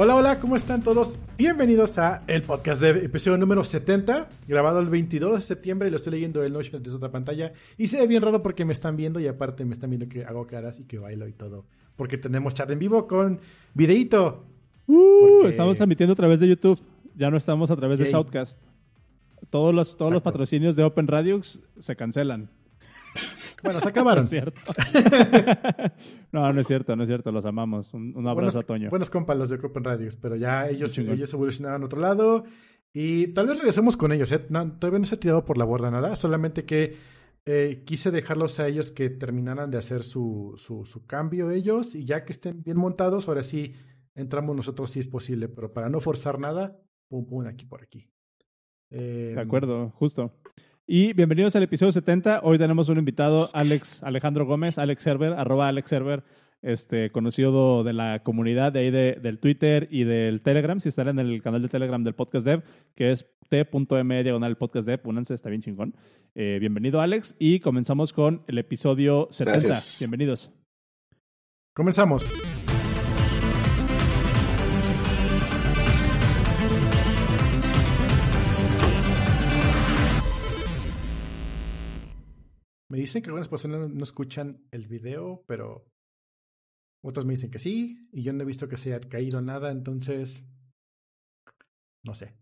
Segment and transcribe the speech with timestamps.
[0.00, 1.16] Hola, hola, ¿cómo están todos?
[1.36, 5.96] Bienvenidos a el podcast de episodio número 70, grabado el 22 de septiembre y lo
[5.96, 7.52] estoy leyendo el Notion desde otra pantalla.
[7.76, 10.24] Y se ve bien raro porque me están viendo y aparte me están viendo que
[10.24, 11.64] hago caras y que bailo y todo.
[11.96, 13.40] Porque tenemos chat en vivo con
[13.74, 14.44] videíto.
[14.86, 16.80] Uh, Estamos transmitiendo a través de YouTube,
[17.16, 18.60] ya no estamos a través de Shoutcast.
[19.50, 22.48] Todos los, todos los patrocinios de Open Radio se cancelan.
[23.62, 24.24] Bueno, se acabaron.
[24.24, 24.60] es cierto.
[26.32, 27.32] no, no es cierto, no es cierto.
[27.32, 27.92] Los amamos.
[27.94, 28.90] Un, abrazo a Toño.
[28.90, 32.44] Buenos compas los de Open Radios, pero ya ellos, ellos evolucionaron a otro lado.
[32.92, 34.32] Y tal vez regresemos con ellos.
[34.32, 34.38] ¿eh?
[34.38, 36.16] todavía no se ha tirado por la borda nada.
[36.16, 36.96] Solamente que
[37.44, 41.94] eh, quise dejarlos a ellos que terminaran de hacer su, su, su, cambio ellos.
[41.94, 43.74] Y ya que estén bien montados, ahora sí
[44.14, 45.48] entramos nosotros si es posible.
[45.48, 48.10] Pero para no forzar nada, pum, pum, aquí por aquí.
[48.90, 50.32] de em, acuerdo, justo.
[50.90, 52.40] Y bienvenidos al episodio 70.
[52.42, 56.24] Hoy tenemos un invitado, Alex Alejandro Gómez, Alex Server, arroba Alex Server,
[56.62, 60.80] este, conocido de la comunidad de ahí de, del Twitter y del Telegram.
[60.80, 62.62] Si están en el canal de Telegram del Podcast Dev,
[62.94, 65.94] que es t.m diagonal podcast dev, únanse, está bien chingón.
[66.34, 69.80] Eh, bienvenido, Alex, y comenzamos con el episodio 70.
[70.00, 70.50] Bienvenidos.
[71.74, 72.34] Comenzamos.
[82.98, 85.86] Me dicen que algunas personas no escuchan el video, pero
[87.00, 89.70] otros me dicen que sí, y yo no he visto que se haya caído nada,
[89.70, 90.44] entonces
[92.04, 92.34] no sé.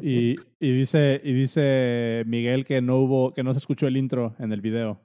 [0.00, 4.34] Y, y, dice, y dice Miguel que no hubo, que no se escuchó el intro
[4.38, 4.98] en el video.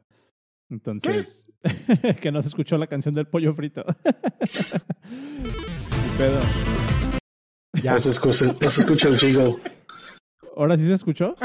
[0.70, 1.52] Entonces,
[2.22, 3.84] que no se escuchó la canción del pollo frito.
[6.18, 6.40] pedo.
[7.84, 7.92] Ya.
[7.92, 9.58] No se escucha, no se escucha el jingle.
[10.56, 11.36] ¿Ahora sí se escuchó?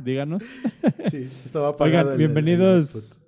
[0.00, 0.42] Díganos.
[1.10, 2.12] Sí, estaba apagado.
[2.12, 3.20] Oigan, bienvenidos.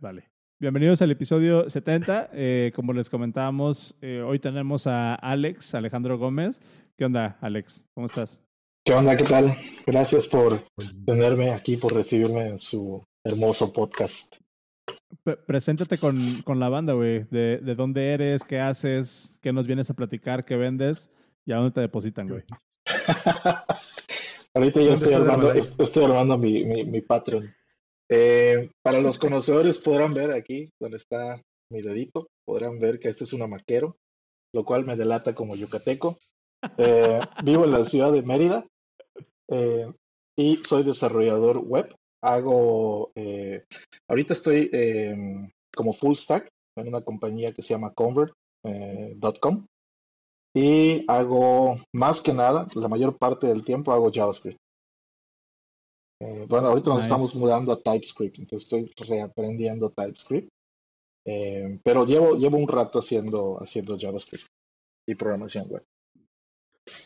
[0.00, 0.24] vale.
[0.60, 2.30] Bienvenidos al episodio 70.
[2.32, 6.60] Eh, como les comentábamos, eh, hoy tenemos a Alex, Alejandro Gómez.
[6.96, 7.84] ¿Qué onda, Alex?
[7.94, 8.40] ¿Cómo estás?
[8.84, 9.16] ¿Qué onda?
[9.16, 9.50] ¿Qué tal?
[9.86, 10.60] Gracias por
[11.06, 14.36] tenerme aquí, por recibirme en su hermoso podcast.
[15.46, 17.24] preséntate con, con, la banda, güey.
[17.30, 18.44] De, de, dónde eres?
[18.44, 19.34] ¿Qué haces?
[19.40, 20.44] ¿Qué nos vienes a platicar?
[20.44, 21.10] ¿Qué vendes?
[21.46, 22.42] ¿Y a dónde te depositan, güey?
[24.54, 27.48] Ahorita ya estoy armando, estoy armando mi, mi, mi Patreon.
[28.10, 33.24] Eh, para los conocedores podrán ver aquí donde está mi dedito, podrán ver que este
[33.24, 33.96] es un amaquero,
[34.54, 36.18] lo cual me delata como yucateco.
[36.78, 38.66] Eh, vivo en la ciudad de Mérida
[39.48, 39.92] eh,
[40.36, 41.94] y soy desarrollador web.
[42.20, 43.12] Hago,
[44.08, 44.72] ahorita estoy
[45.72, 49.66] como full stack en una compañía que se llama convert.com
[50.54, 54.58] y hago más que nada, la mayor parte del tiempo hago JavaScript.
[56.20, 60.48] Eh, bueno, ahorita nos estamos mudando a TypeScript, entonces estoy reaprendiendo TypeScript.
[61.24, 64.46] Eh, pero llevo, llevo un rato haciendo, haciendo JavaScript
[65.06, 65.84] y programación web.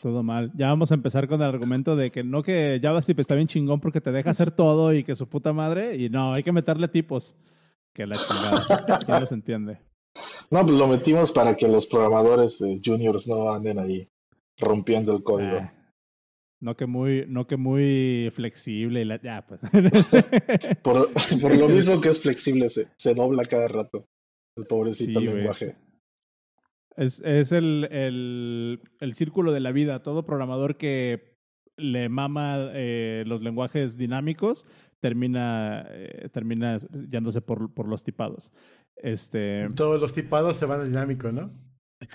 [0.01, 0.53] Todo mal.
[0.55, 3.81] Ya vamos a empezar con el argumento de que no que JavaScript está bien chingón
[3.81, 6.89] porque te deja hacer todo y que su puta madre, y no, hay que meterle
[6.89, 7.37] tipos.
[7.93, 9.01] Que la chingada.
[9.21, 9.79] no se entiende.
[10.51, 14.09] No, pues lo metimos para que los programadores eh, juniors no anden ahí
[14.59, 15.59] rompiendo el código.
[15.59, 15.73] Ah,
[16.61, 19.05] no que muy, no que muy flexible.
[19.05, 19.61] La, ya, pues.
[20.83, 24.07] por, por, lo mismo que es flexible, se, se dobla cada rato.
[24.57, 25.77] El pobrecito lenguaje.
[26.97, 30.03] Es, es el, el, el, círculo de la vida.
[30.03, 31.39] Todo programador que
[31.77, 34.67] le mama eh, los lenguajes dinámicos
[35.01, 36.77] termina, eh, termina
[37.11, 38.53] yéndose por, por los tipados.
[38.97, 39.69] Este...
[39.75, 41.51] Todos los tipados se van al dinámico, ¿no?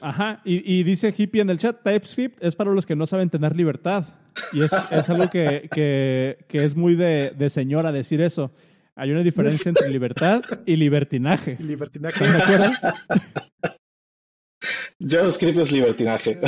[0.01, 3.55] Ajá, y, dice Hippie en el chat, TypeScript es para los que no saben tener
[3.55, 4.05] libertad.
[4.51, 8.51] Y es, es algo que, que, que, es muy de, de señora decir eso.
[8.95, 11.57] Hay una diferencia entre libertad y libertinaje.
[11.59, 12.25] Libertinaje.
[14.99, 16.39] JavaScript es libertinaje.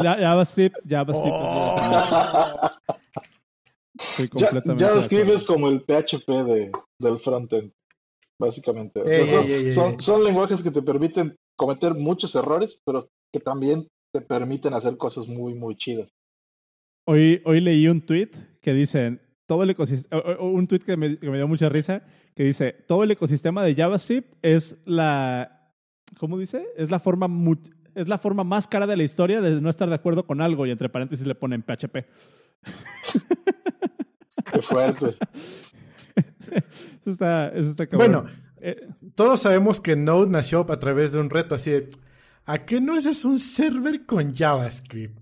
[0.00, 2.70] JavaScript, JavaScript oh.
[4.78, 6.70] JavaScript es como el PHP de,
[7.00, 7.72] del frontend
[8.38, 9.72] básicamente.
[9.72, 15.26] son, lenguajes que te permiten cometer muchos errores, pero que también te permiten hacer cosas
[15.28, 16.08] muy, muy chidas.
[17.06, 18.30] Hoy, hoy leí un tweet
[18.62, 22.02] que dice, todo el ecosistema, un tweet que me, dio mucha risa,
[22.34, 25.72] que dice, todo el ecosistema de JavaScript es la,
[26.18, 26.66] ¿cómo dice?
[26.76, 27.28] Es la forma,
[27.94, 30.66] es la forma más cara de la historia de no estar de acuerdo con algo
[30.66, 31.96] y entre paréntesis le ponen PHP.
[34.52, 35.16] Qué fuerte.
[37.00, 38.26] eso está, eso está Bueno,
[38.60, 41.90] eh, todos sabemos que Node nació a través de un reto así de,
[42.44, 45.18] ¿a qué no es un server con JavaScript?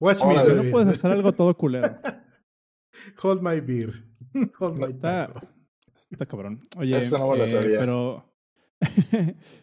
[0.00, 1.96] What's oh, no puedes hacer algo todo culero.
[3.22, 4.04] Hold my beer.
[4.58, 5.32] Hold my está,
[6.10, 6.68] está cabrón.
[6.76, 7.10] Oye, eh,
[7.78, 8.34] pero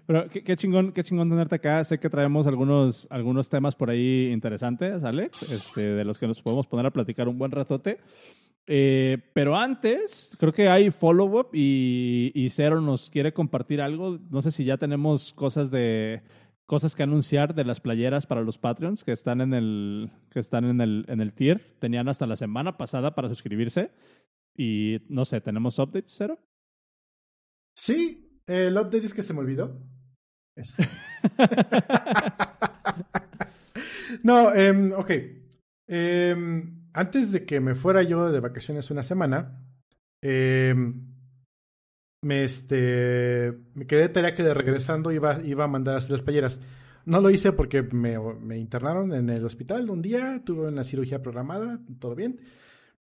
[0.06, 1.84] Pero qué, chingón, qué chingón tenerte acá.
[1.84, 6.42] Sé que traemos algunos, algunos temas por ahí interesantes, Alex, este, de los que nos
[6.42, 8.00] podemos poner a platicar un buen ratote.
[8.68, 14.18] Eh, pero antes, creo que hay follow-up y, y Cero nos quiere compartir algo.
[14.30, 16.22] No sé si ya tenemos cosas de
[16.66, 20.64] cosas que anunciar de las playeras para los Patreons que están en el que están
[20.64, 21.76] en el en el tier.
[21.80, 23.92] Tenían hasta la semana pasada para suscribirse
[24.56, 26.40] y no sé, ¿tenemos updates, Cero?
[27.76, 29.78] Sí, el update es que se me olvidó.
[34.24, 35.12] no, eh, ok.
[35.88, 36.36] Eh,
[36.94, 39.64] antes de que me fuera yo de vacaciones una semana,
[40.22, 40.76] eh,
[42.24, 46.12] me, este, me quedé de tarea que de regresando iba, iba a mandar a hacer
[46.12, 46.62] las playeras.
[47.06, 51.22] No lo hice porque me, me, internaron en el hospital un día, tuve una cirugía
[51.22, 52.40] programada, todo bien.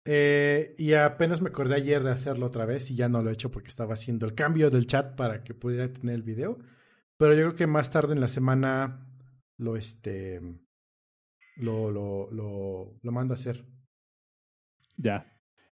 [0.06, 3.34] Eh, y apenas me acordé ayer de hacerlo otra vez y ya no lo he
[3.34, 6.60] hecho porque estaba haciendo el cambio del chat para que pudiera tener el video.
[7.18, 9.06] Pero yo creo que más tarde en la semana
[9.57, 10.42] lo, este,
[11.57, 13.65] lo, lo, lo, lo mando a hacer.
[14.98, 15.25] Ya.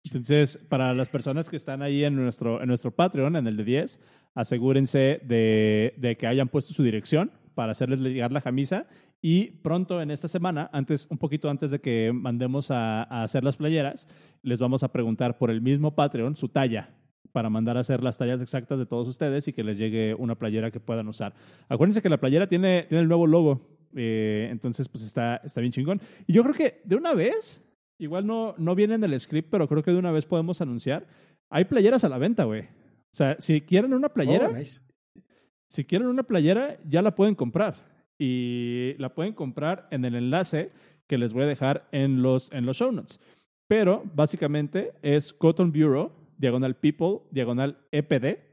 [0.04, 3.64] Entonces, para las personas que están ahí en nuestro, en nuestro Patreon, en el de
[3.64, 4.00] 10,
[4.34, 8.86] asegúrense de, de que hayan puesto su dirección para hacerles llegar la camisa.
[9.20, 13.42] Y pronto en esta semana, antes, un poquito antes de que mandemos a, a, hacer
[13.42, 14.06] las playeras,
[14.42, 16.94] les vamos a preguntar por el mismo Patreon su talla
[17.32, 20.36] para mandar a hacer las tallas exactas de todos ustedes y que les llegue una
[20.36, 21.34] playera que puedan usar.
[21.68, 25.72] Acuérdense que la playera tiene, tiene el nuevo logo eh, entonces, pues está, está bien
[25.72, 26.00] chingón.
[26.26, 27.62] Y yo creo que de una vez,
[27.98, 31.06] igual no, no viene en el script, pero creo que de una vez podemos anunciar.
[31.50, 32.62] Hay playeras a la venta, güey.
[32.62, 35.20] O sea, si quieren una playera, oh,
[35.68, 37.76] si quieren una playera, ya la pueden comprar.
[38.18, 40.72] Y la pueden comprar en el enlace
[41.06, 43.20] que les voy a dejar en los, en los show notes.
[43.66, 48.47] Pero básicamente es Cotton Bureau, diagonal People, diagonal EPD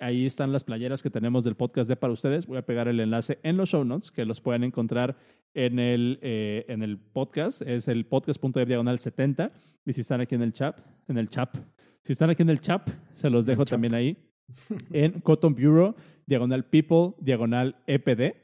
[0.00, 2.46] Ahí están las playeras que tenemos del podcast de para ustedes.
[2.46, 5.14] Voy a pegar el enlace en los show notes, que los pueden encontrar
[5.52, 7.60] en el, eh, en el podcast.
[7.60, 9.52] Es el podcast.de diagonal 70.
[9.84, 11.54] Y si están aquí en el chat, en el chat,
[12.02, 14.16] si están aquí en el chat, se los dejo también ahí.
[14.90, 15.94] En Cotton Bureau,
[16.26, 18.36] diagonal People, diagonal EPD.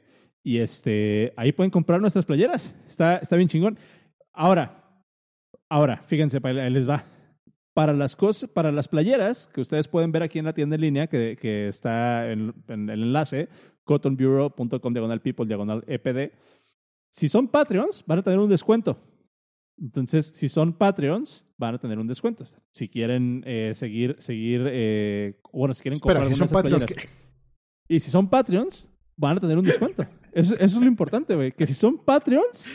[0.43, 2.75] Y este, ahí pueden comprar nuestras playeras.
[2.87, 3.79] Está, está bien chingón.
[4.31, 5.01] Ahora,
[5.67, 7.03] ahora, fíjense, ahí les va
[7.77, 10.81] para las cosas, para las playeras que ustedes pueden ver aquí en la tienda en
[10.81, 13.49] línea, que, que está en, el enlace,
[13.83, 16.33] cottonbureau.com diagonal people diagonal EPD.
[17.11, 18.97] Si son Patreons, van a tener un descuento.
[19.79, 22.45] Entonces, si son Patreons, van a tener un descuento.
[22.71, 26.83] Si quieren eh, seguir, seguir, eh, bueno, si quieren comprar si son Patreons,
[27.87, 30.01] Y si son Patreons, van a tener un descuento.
[30.31, 31.51] Eso, eso es lo importante, güey.
[31.51, 32.67] Que si son Patreons,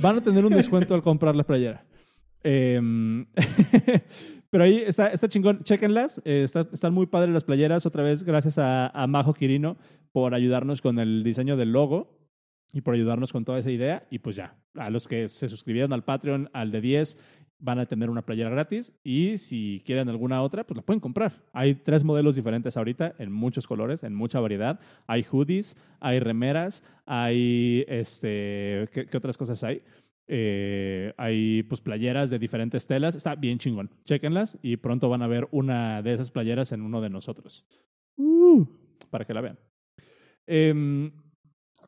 [0.00, 1.84] van a tener un descuento al comprar la playera.
[2.44, 3.26] Em,
[4.50, 6.22] pero ahí está, está chingón, chéquenlas.
[6.24, 7.86] Eh, están muy padres las playeras.
[7.86, 9.76] Otra vez, gracias a, a, Majo Quirino
[10.12, 12.16] por ayudarnos con el diseño del logo
[12.72, 14.06] y por ayudarnos con toda esa idea.
[14.10, 17.18] Y pues ya, a los que se suscribieron al Patreon, al de 10,
[17.58, 18.92] van a tener una playera gratis.
[19.02, 21.42] Y si quieren alguna otra, pues la pueden comprar.
[21.52, 24.78] Hay tres modelos diferentes ahorita, en muchos colores, en mucha variedad.
[25.06, 29.82] Hay hoodies, hay remeras, hay este, ¿qué, qué otras cosas hay?
[30.26, 33.14] Eh, hay pues playeras de diferentes telas.
[33.14, 33.90] Está bien chingón.
[34.04, 37.66] Chequenlas y pronto van a ver una de esas playeras en uno de nosotros.
[38.16, 38.64] Uh,
[39.10, 39.58] para que la vean.
[40.46, 41.12] Em,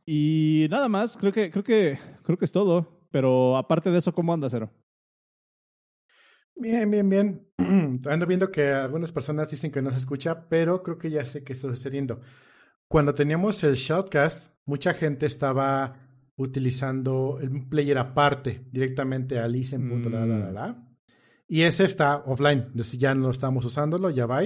[0.05, 3.09] y nada más, creo que, creo que, creo que es todo.
[3.11, 4.71] Pero aparte de eso, ¿cómo anda, Cero?
[6.55, 7.49] Bien, bien, bien.
[8.07, 11.45] Ando viendo que algunas personas dicen que no se escucha, pero creo que ya sé
[11.45, 12.21] qué está sucediendo.
[12.89, 16.06] Cuando teníamos el Shoutcast, mucha gente estaba
[16.37, 19.87] utilizando el player aparte, directamente a listen.
[19.87, 20.97] Mm.
[21.49, 24.43] Y ese está offline, entonces ya no estamos usándolo, ya va.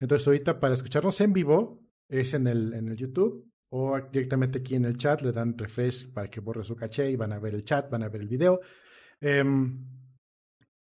[0.00, 4.76] Entonces ahorita para escucharnos en vivo es en el, en el YouTube o directamente aquí
[4.76, 7.54] en el chat le dan refresh para que borre su caché y van a ver
[7.54, 8.60] el chat, van a ver el video.
[9.20, 9.84] Em,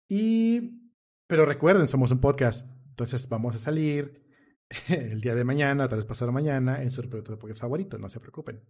[0.08, 0.94] y,
[1.27, 4.24] pero recuerden, somos un podcast, entonces vamos a salir
[4.88, 8.62] el día de mañana, tal vez pasado mañana en su podcast favorito, no se preocupen.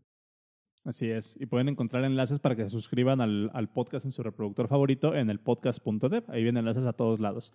[0.86, 1.36] Así es.
[1.40, 5.16] Y pueden encontrar enlaces para que se suscriban al, al podcast en su reproductor favorito
[5.16, 6.24] en el podcast.dev.
[6.30, 7.52] Ahí vienen enlaces a todos lados.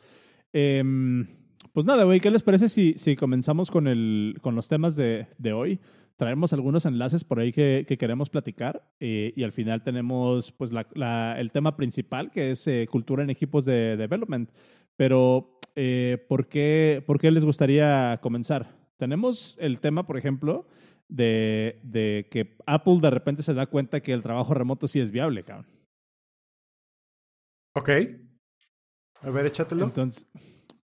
[0.52, 1.26] Em,
[1.73, 5.29] pues nada, güey, ¿qué les parece si, si comenzamos con, el, con los temas de,
[5.38, 5.81] de hoy?
[6.17, 10.71] Traemos algunos enlaces por ahí que, que queremos platicar eh, y al final tenemos pues
[10.71, 14.50] la, la, el tema principal que es eh, cultura en equipos de development.
[14.97, 18.76] Pero, eh, ¿por, qué, ¿por qué les gustaría comenzar?
[18.99, 20.67] Tenemos el tema, por ejemplo,
[21.12, 25.11] de, de que Apple de repente se da cuenta que el trabajo remoto sí es
[25.11, 25.66] viable, cabrón.
[27.75, 27.90] Ok.
[29.21, 29.85] A ver, échatelo.
[29.85, 30.26] Entonces,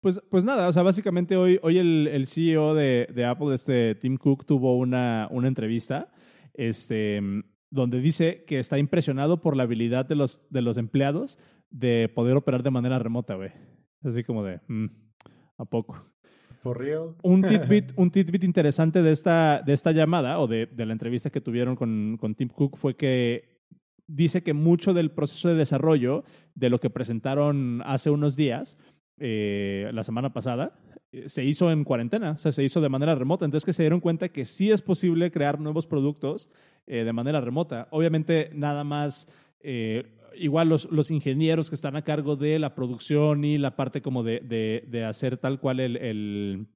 [0.01, 3.95] Pues, pues nada, o sea, básicamente hoy, hoy el, el CEO de, de, Apple, este
[3.95, 6.11] Tim Cook, tuvo una, una entrevista
[6.53, 7.21] este,
[7.69, 12.35] donde dice que está impresionado por la habilidad de los, de los empleados de poder
[12.35, 13.51] operar de manera remota, güey.
[14.03, 14.87] Así como de, mm,
[15.57, 16.05] ¿a poco?
[16.61, 17.15] For real.
[17.23, 21.29] Un tidbit, un tidbit interesante de esta, de esta llamada o de, de la entrevista
[21.29, 23.57] que tuvieron con, con Tim Cook fue que
[24.07, 26.23] dice que mucho del proceso de desarrollo
[26.55, 28.77] de lo que presentaron hace unos días,
[29.19, 30.79] eh, la semana pasada,
[31.11, 33.45] eh, se hizo en cuarentena, o sea, se hizo de manera remota.
[33.45, 36.49] Entonces que se dieron cuenta que sí es posible crear nuevos productos
[36.85, 37.87] eh, de manera remota.
[37.91, 39.27] Obviamente nada más,
[40.35, 44.23] igual los, los, ingenieros que están a cargo de la producción y la parte como
[44.23, 46.67] de, de, de hacer tal cual el, el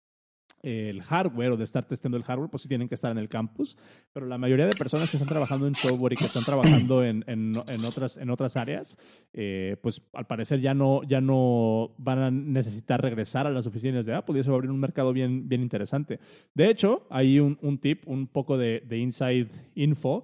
[0.64, 3.30] el hardware o de estar testando el hardware, pues sí tienen que estar en el
[3.30, 3.78] campus,
[4.14, 7.24] pero la mayoría de personas que están trabajando en software y que están trabajando en,
[7.28, 8.98] en, en otras, en otras áreas,
[9.34, 14.06] eh, pues al parecer ya no, ya no van a necesitar regresar a las oficinas
[14.06, 16.20] de Apple y eso va a abrir un mercado bien, bien interesante.
[16.54, 20.24] De hecho, hay un, un tip, un poco de, de inside info.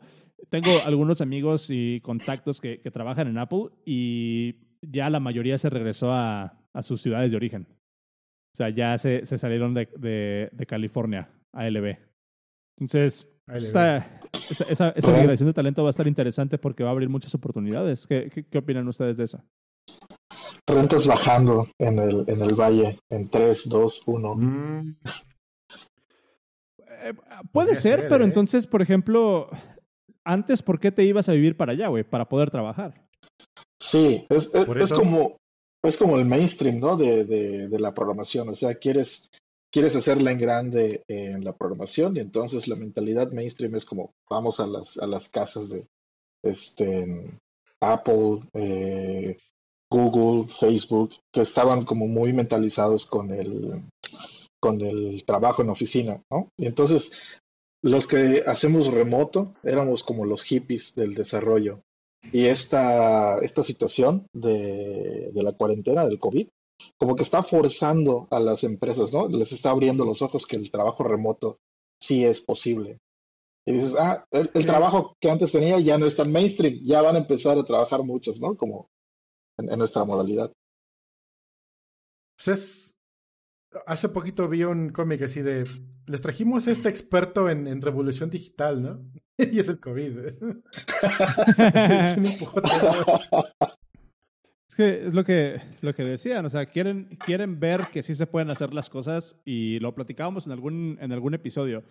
[0.50, 5.70] Tengo algunos amigos y contactos que, que trabajan en Apple y ya la mayoría se
[5.70, 7.68] regresó a, a sus ciudades de origen.
[8.54, 11.98] O sea, ya se, se salieron de, de, de, California, ALB.
[12.80, 17.10] Entonces, esa, esa, esa, migración de talento va a estar interesante porque va a abrir
[17.10, 18.08] muchas oportunidades.
[18.08, 19.44] ¿Qué, qué, qué opinan ustedes de eso?
[20.68, 24.38] Rentas bajando en el, en el valle en 3, 2, 1.
[27.52, 28.28] puede ser, ser, pero ¿eh?
[28.28, 29.50] entonces, por ejemplo,
[30.28, 32.04] antes, ¿por qué te ibas a vivir para allá, güey?
[32.04, 33.08] Para poder trabajar.
[33.80, 35.38] Sí, es, es, es como
[35.84, 36.98] es como el mainstream, ¿no?
[36.98, 38.50] De, de, de, la programación.
[38.50, 39.30] O sea, quieres,
[39.72, 44.60] quieres hacerla en grande en la programación y entonces la mentalidad mainstream es como vamos
[44.60, 45.88] a las, a las casas de
[46.44, 47.40] este,
[47.80, 49.38] Apple, eh,
[49.90, 53.84] Google, Facebook, que estaban como muy mentalizados con el,
[54.60, 56.50] con el trabajo en oficina, ¿no?
[56.58, 57.14] Y entonces
[57.82, 61.82] los que hacemos remoto éramos como los hippies del desarrollo.
[62.32, 66.48] Y esta, esta situación de, de la cuarentena, del COVID,
[66.98, 69.28] como que está forzando a las empresas, ¿no?
[69.28, 71.60] Les está abriendo los ojos que el trabajo remoto
[72.02, 73.00] sí es posible.
[73.66, 77.02] Y dices, ah, el, el, trabajo que antes tenía ya no es tan mainstream, ya
[77.02, 78.56] van a empezar a trabajar muchos, ¿no?
[78.56, 78.90] Como
[79.58, 80.52] en, en nuestra modalidad.
[82.38, 82.97] Pues es,
[83.86, 85.64] hace poquito vi un cómic así de,
[86.06, 89.04] les trajimos este experto en, en revolución digital, ¿no?
[89.38, 90.20] y es el COVID.
[94.68, 98.16] es que es lo que, lo que decían, o sea, quieren, quieren ver que sí
[98.16, 101.84] se pueden hacer las cosas y lo platicábamos en algún, en algún episodio.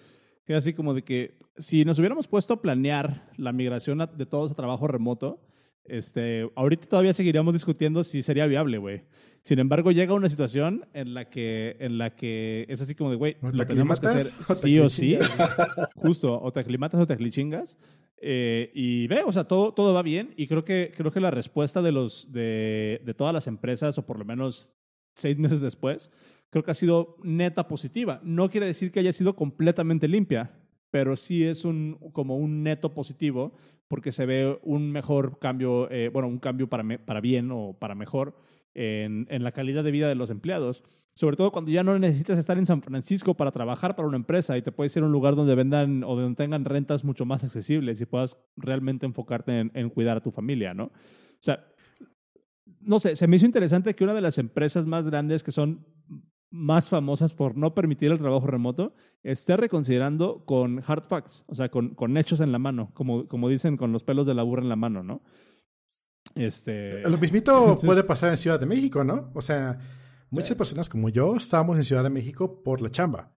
[0.45, 4.53] Que así como de que si nos hubiéramos puesto a planear la migración de todos
[4.53, 5.41] a trabajo remoto,
[5.89, 9.03] este, ahorita todavía seguiríamos discutiendo si sería viable, güey.
[9.43, 13.17] Sin embargo, llega una situación en la que, en la que es así como de,
[13.17, 14.25] güey, lo tenemos que hacer
[14.57, 15.17] sí o sí.
[15.95, 17.79] Justo, o te aclimatas o te aclichingas.
[18.19, 20.35] Eh, y ve, o sea, todo, todo va bien.
[20.37, 24.07] Y creo que, creo que la respuesta de, los, de, de todas las empresas, o
[24.07, 24.75] por lo menos
[25.13, 26.11] seis meses después,
[26.51, 28.21] creo que ha sido neta positiva.
[28.23, 30.53] No quiere decir que haya sido completamente limpia,
[30.91, 33.55] pero sí es un, como un neto positivo
[33.89, 37.95] porque se ve un mejor cambio, eh, bueno, un cambio para, para bien o para
[37.95, 38.37] mejor
[38.75, 40.85] en, en, la calidad de vida de los empleados.
[41.15, 44.59] Sobre todo cuando ya no necesitas estar en San Francisco para trabajar para una empresa
[44.59, 47.43] y te puedes ir a un lugar donde vendan o donde tengan rentas mucho más
[47.43, 50.85] accesibles y puedas realmente enfocarte en, en cuidar a tu familia, ¿no?
[50.85, 51.65] O sea,
[52.81, 55.87] no sé, se me hizo interesante que una de las empresas más grandes que son
[56.51, 61.69] más famosas por no permitir el trabajo remoto, esté reconsiderando con hard facts, o sea,
[61.69, 64.63] con, con hechos en la mano, como, como dicen, con los pelos de la burra
[64.63, 65.23] en la mano, ¿no?
[66.35, 67.03] Este...
[67.09, 67.87] Lo mismito Entonces...
[67.87, 69.31] puede pasar en Ciudad de México, ¿no?
[69.35, 69.79] O sea,
[70.31, 70.55] muchas sí.
[70.55, 73.35] personas como yo estábamos en Ciudad de México por la chamba.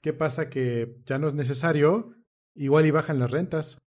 [0.00, 0.48] ¿Qué pasa?
[0.48, 2.14] Que ya no es necesario,
[2.54, 3.78] igual y bajan las rentas.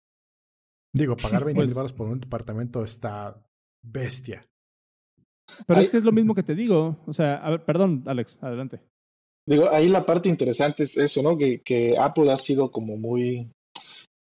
[0.93, 1.93] Digo, pagar 20 mil pues...
[1.93, 3.43] por un departamento está
[3.83, 4.47] bestia.
[5.67, 6.99] Pero ahí, es que es lo mismo que te digo.
[7.07, 8.81] O sea, a ver, perdón, Alex, adelante.
[9.47, 11.39] Digo, ahí la parte interesante es eso, ¿no?
[11.39, 13.51] Que, que Apple ha sido como muy.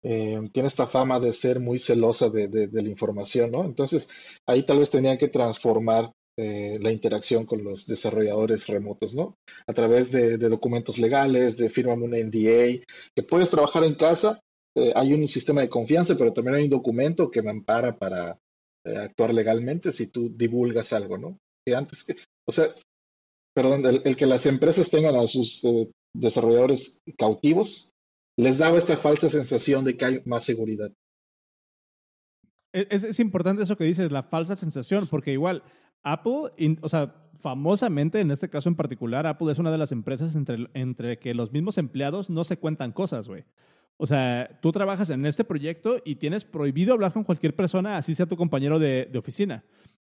[0.02, 3.64] Eh, tiene esta fama de ser muy celosa de, de, de, la información, ¿no?
[3.64, 4.08] Entonces,
[4.46, 9.38] ahí tal vez tenían que transformar eh, la interacción con los desarrolladores remotos, ¿no?
[9.66, 12.84] A través de, de documentos legales, de firma una NDA,
[13.16, 14.38] que puedes trabajar en casa,
[14.76, 18.38] eh, hay un sistema de confianza, pero también hay un documento que me ampara para
[18.86, 21.40] eh, actuar legalmente si tú divulgas algo, ¿no?
[21.64, 22.14] Que antes que,
[22.46, 22.68] o sea,
[23.54, 27.92] perdón, el, que las empresas tengan a sus eh, desarrolladores cautivos
[28.38, 30.92] les daba esta falsa sensación de que hay más seguridad.
[32.72, 35.62] Es, es, importante eso que dices, la falsa sensación, porque igual
[36.02, 36.52] Apple,
[36.82, 40.68] o sea, famosamente, en este caso en particular, Apple es una de las empresas entre,
[40.74, 43.44] entre que los mismos empleados no se cuentan cosas, güey.
[43.98, 48.14] O sea, tú trabajas en este proyecto y tienes prohibido hablar con cualquier persona, así
[48.14, 49.64] sea tu compañero de, oficina.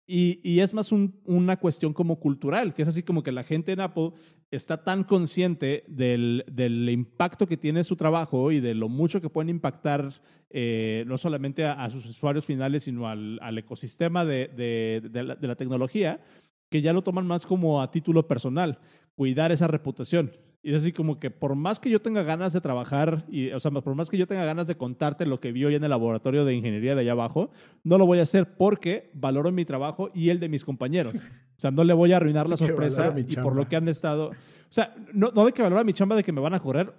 [0.07, 3.43] Y, y, es más un, una cuestión como cultural, que es así como que la
[3.43, 4.11] gente en Apple
[4.51, 9.31] está tan consciente del, del impacto que tiene su trabajo y de lo mucho que
[9.31, 10.13] pueden impactar
[10.51, 16.19] eh, no solamente a, sus usuarios finales, sino al, al ecosistema de, de la tecnología,
[16.69, 18.79] que ya lo toman más como a título personal,
[19.15, 20.31] cuidar esa reputación.
[20.65, 23.59] Y es así como que por más que yo tenga ganas de trabajar, y, o
[23.59, 25.91] sea, por más que yo tenga ganas de contarte lo que vi hoy en el
[25.91, 27.51] laboratorio de ingeniería de allá abajo,
[27.83, 31.13] no lo voy a hacer porque valoro mi trabajo y el de mis compañeros.
[31.57, 34.27] O sea, no le voy a arruinar la sorpresa y por lo que han estado...
[34.27, 36.93] O sea, no, no de que valora mi chamba de que me van a correr.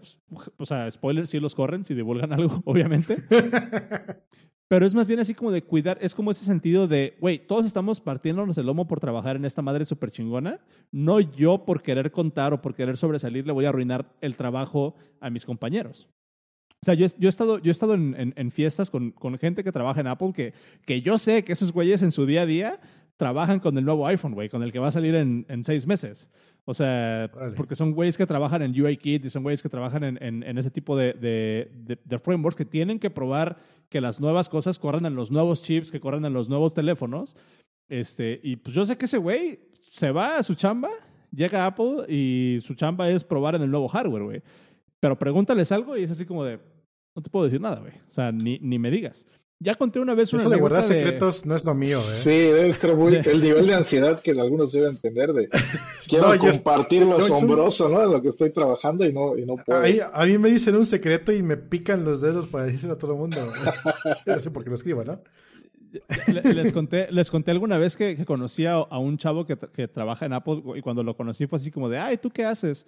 [0.57, 3.17] O sea, spoiler, sí los corren, si divulgan algo, obviamente.
[4.69, 7.65] Pero es más bien así como de cuidar, es como ese sentido de, güey, todos
[7.65, 10.61] estamos partiéndonos el lomo por trabajar en esta madre súper chingona.
[10.91, 14.97] No yo por querer contar o por querer sobresalir le voy a arruinar el trabajo
[15.21, 16.09] a mis compañeros.
[16.83, 20.09] O sea, yo, he estado, yo he estado en, fiestas con, gente que trabaja en
[20.09, 20.53] Apple que,
[20.85, 22.81] que yo sé que esos güeyes en su día a día
[23.17, 26.29] trabajan con el nuevo iPhone, güey, con el que va a salir en seis meses.
[26.69, 27.55] O sea, vale.
[27.55, 30.59] porque son güeyes que trabajan en UIKit y son güeyes que trabajan en, en, en
[30.59, 33.57] ese tipo de, de, de, de, frameworks que tienen que probar
[33.89, 37.37] que las nuevas cosas corran en los nuevos chips, que corran en los nuevos teléfonos.
[37.89, 39.61] Este, y pues yo sé que ese güey
[39.93, 40.91] se va a su chamba,
[41.31, 44.43] llega a Apple y su chamba es probar en el nuevo hardware, güey.
[44.99, 46.59] Pero pregúntales algo y es así como de,
[47.15, 47.93] no te puedo decir nada, güey.
[48.09, 49.25] O sea, ni, ni me digas.
[49.59, 50.89] Ya conté una vez una Eso de guardar de...
[50.89, 52.01] secretos no es lo mío, ¿eh?
[52.03, 53.17] Sí, debe estar muy...
[53.17, 55.49] el nivel de ansiedad que algunos deben tener de...
[56.09, 58.01] Quiero no, compartir yo, lo asombroso, ¿no?
[58.01, 59.81] De lo que estoy trabajando y no, y no puedo.
[59.81, 62.99] Ahí, a mí me dicen un secreto y me pican los dedos para decírselo a
[62.99, 63.39] todo el mundo.
[64.27, 65.23] no sé por qué lo escribo, ¿no?
[66.55, 69.89] Les conté, les conté alguna vez que, que conocí a, a, un chavo que, que
[69.89, 72.87] trabaja en Apple y cuando lo conocí fue así como de, ay, ¿tú qué haces?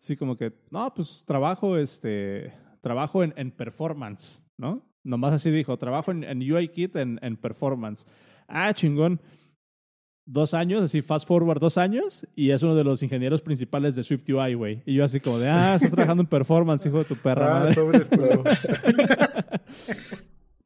[0.00, 4.82] Así como que, no, pues trabajo, este, trabajo en, en performance, ¿no?
[5.06, 8.06] Nomás así dijo, trabajo en, en UIKit en, en performance.
[8.48, 9.20] Ah, chingón.
[10.28, 14.02] Dos años, así fast forward dos años, y es uno de los ingenieros principales de
[14.02, 14.82] Swift UI, güey.
[14.84, 17.62] Y yo así como de, ah, estás trabajando en performance, hijo de tu perra.
[17.62, 18.00] Ah, sobre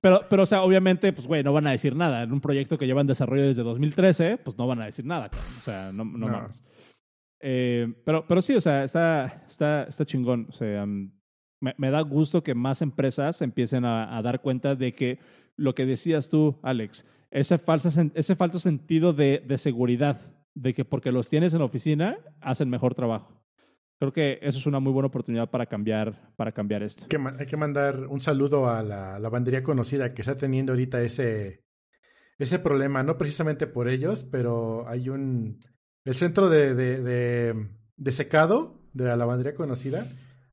[0.01, 2.23] Pero, pero, o sea, obviamente, pues, güey, no van a decir nada.
[2.23, 5.29] En un proyecto que lleva en desarrollo desde 2013, pues no van a decir nada.
[5.59, 6.29] O sea, no, no, no.
[6.29, 6.65] mames.
[7.39, 10.47] Eh, pero, pero sí, o sea, está, está, está chingón.
[10.49, 11.11] O sea, um,
[11.61, 15.19] me, da gusto que más empresas empiecen a, dar cuenta de que
[15.57, 20.21] lo que decías tú, Alex, ese, falsa, ese falso sentido de, seguridad,
[20.55, 23.43] de que porque los tienes en la oficina, hacen mejor trabajo.
[23.99, 27.05] Creo que eso es una muy buena oportunidad para cambiar, para cambiar esto.
[27.39, 31.65] Hay que, mandar un saludo a la lavandería conocida que está teniendo ahorita ese,
[32.39, 35.61] ese problema, no precisamente por ellos, pero hay un...
[36.07, 40.07] El centro de, de secado de la lavandería conocida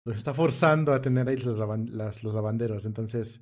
[0.08, 2.86] los está forzando a tener ahí los, las, los lavanderos.
[2.86, 3.41] Entonces,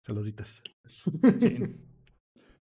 [0.00, 0.62] saluditas.
[0.86, 1.12] Sí.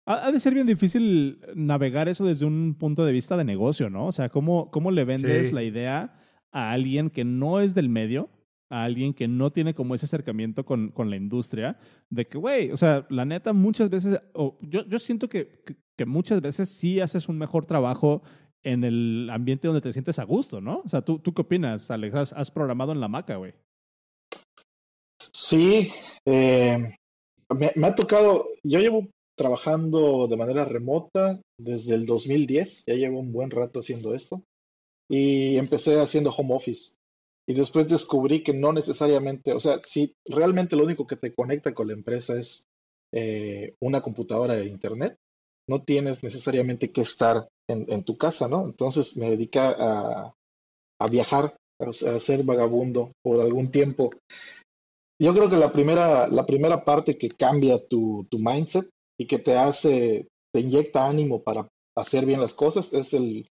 [0.09, 4.07] Ha de ser bien difícil navegar eso desde un punto de vista de negocio, ¿no?
[4.07, 5.53] O sea, ¿cómo, cómo le vendes sí.
[5.53, 6.17] la idea
[6.53, 8.29] a alguien que no es del medio,
[8.69, 11.77] a alguien que no tiene como ese acercamiento con, con la industria,
[12.09, 14.17] de que, güey, o sea, la neta, muchas veces,
[14.61, 18.21] yo, yo siento que, que, que muchas veces sí haces un mejor trabajo
[18.67, 20.81] en el ambiente donde te sientes a gusto, ¿no?
[20.85, 22.15] O sea, ¿tú, tú qué opinas, Alex?
[22.15, 23.53] ¿Has, has programado en la maca, güey?
[25.31, 25.91] Sí,
[26.25, 26.95] eh,
[27.57, 33.19] me, me, ha tocado, yo llevo trabajando de manera remota desde el 2010, ya llevo
[33.19, 34.43] un buen rato haciendo esto,
[35.09, 36.95] y empecé haciendo home office.
[37.49, 41.73] Y después descubrí que no necesariamente, o sea, si realmente lo único que te conecta
[41.73, 42.63] con la empresa es
[43.13, 45.15] eh, una computadora de internet,
[45.67, 48.65] no tienes necesariamente que estar en, en tu casa, ¿no?
[48.65, 50.33] Entonces me dediqué a,
[50.99, 54.11] a viajar, a, a, ser vagabundo por algún tiempo.
[55.21, 59.39] Yo creo que la primera, la primera parte que cambia tu, tu mindset y que
[59.39, 63.49] te hace, te inyecta ánimo para hacer bien las cosas es el,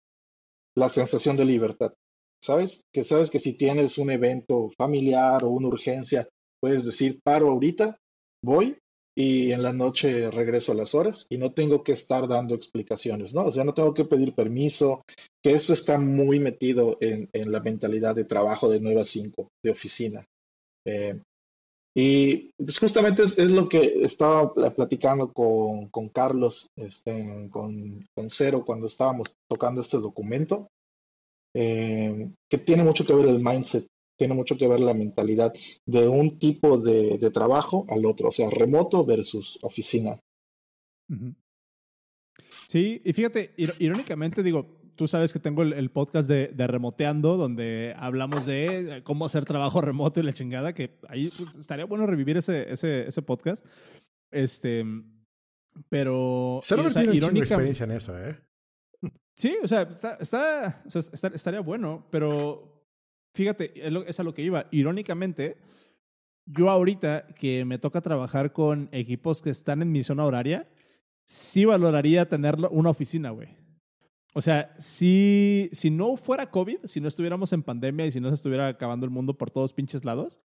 [0.76, 1.92] la sensación de libertad.
[2.40, 2.82] ¿Sabes?
[2.94, 6.28] Que sabes que si tienes un evento familiar o una urgencia,
[6.60, 7.98] puedes decir, paro ahorita,
[8.44, 8.78] voy
[9.20, 13.34] y en la noche regreso a las horas y no tengo que estar dando explicaciones,
[13.34, 13.46] ¿no?
[13.46, 15.04] O sea, no tengo que pedir permiso,
[15.42, 19.48] que eso está muy metido en, en la mentalidad de trabajo de 9 a 5,
[19.64, 20.24] de oficina.
[20.86, 21.20] Eh,
[21.96, 28.30] y pues justamente es, es, lo que estaba platicando con, con Carlos, este, con, con
[28.30, 30.68] Cero, cuando estábamos tocando este documento,
[31.56, 35.54] eh, que tiene mucho que ver el mindset, tiene mucho que ver la mentalidad
[35.86, 40.20] de un tipo de, de trabajo al otro, o sea, remoto versus oficina.
[42.66, 47.36] Sí, y fíjate, ir irónicamente digo, tú sabes que tengo el, podcast de, de, Remoteando,
[47.36, 52.06] donde hablamos de cómo hacer trabajo remoto y la chingada, que ahí pues, estaría bueno
[52.06, 53.64] revivir ese, ese, ese podcast.
[54.32, 54.84] Este,
[55.88, 56.58] pero...
[56.60, 58.36] Server tiene irónica, experiencia en eso, ¿eh?
[59.36, 62.77] Sí, o sea, está, está, estaría bueno, pero
[63.34, 63.72] fíjate,
[64.08, 64.66] es a lo que iba.
[64.70, 65.58] Irónicamente,
[66.46, 70.68] yo ahorita que me toca trabajar con equipos que están en mi zona horaria,
[71.24, 73.48] sí valoraría tener una oficina, güey.
[74.34, 78.28] O sea, si, si no fuera COVID, si no estuviéramos en pandemia y si no
[78.28, 80.40] se estuviera acabando el mundo por todos pinches lados,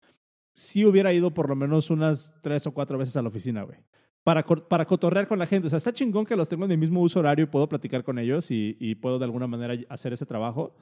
[0.53, 3.79] sí hubiera ido por lo menos unas tres o cuatro veces a la oficina, güey.
[4.23, 5.67] Para, para cotorrear con la gente.
[5.67, 8.03] O sea, está chingón que los tengo en el mismo uso horario y puedo platicar
[8.03, 10.75] con ellos y, y puedo de alguna manera hacer ese trabajo.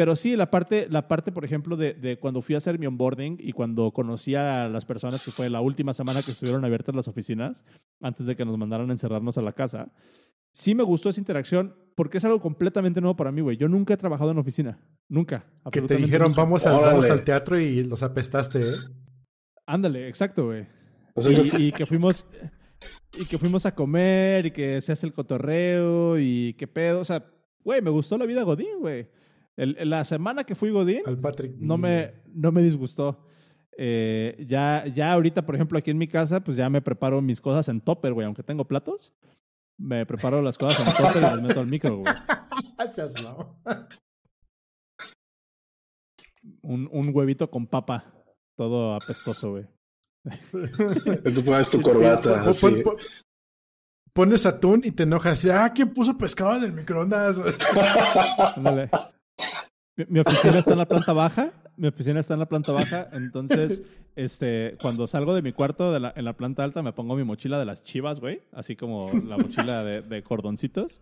[0.00, 2.86] Pero sí, la parte, la parte por ejemplo, de, de, cuando fui a hacer mi
[2.86, 6.94] onboarding y cuando conocí a las personas, que fue la última semana que estuvieron abiertas
[6.94, 7.62] las oficinas,
[8.00, 9.92] antes de que nos mandaran a encerrarnos a la casa,
[10.52, 13.58] sí me gustó esa interacción porque es algo completamente nuevo para mí, güey.
[13.58, 14.80] Yo nunca he trabajado en oficina.
[15.06, 15.44] Nunca.
[15.70, 18.76] Que te dijeron, vamos al, vamos al teatro y los apestaste, ¿eh?
[19.66, 20.66] Ándale, exacto, güey.
[21.58, 22.24] y, que fuimos
[23.20, 27.00] y que fuimos a comer y que se hace el cotorreo y qué pedo.
[27.00, 27.22] O sea,
[27.62, 29.19] güey, me gustó la vida Godín, güey.
[29.66, 31.54] La semana que fui Godín, Al Patrick.
[31.58, 33.26] no me, no me disgustó.
[33.76, 37.40] Eh, ya, ya ahorita, por ejemplo, aquí en mi casa, pues ya me preparo mis
[37.40, 39.12] cosas en topper, güey, aunque tengo platos.
[39.78, 42.14] Me preparo las cosas en topper y las meto al micro, güey.
[46.62, 48.04] un, un huevito con papa,
[48.56, 49.66] todo apestoso, güey.
[51.34, 52.42] Tú pones tu corbata.
[52.48, 52.82] así.
[54.12, 55.44] pones atún y te enojas.
[55.46, 57.40] Ah, ¿quién puso pescado en el microondas?
[60.08, 61.52] Mi, oficina está en la planta baja.
[61.76, 63.06] Mi oficina está en la planta baja.
[63.12, 63.82] Entonces,
[64.16, 67.24] este, cuando salgo de mi cuarto de la, en la planta alta, me pongo mi
[67.24, 68.40] mochila de las chivas, güey.
[68.52, 71.00] Así como la mochila de, de cordoncitos.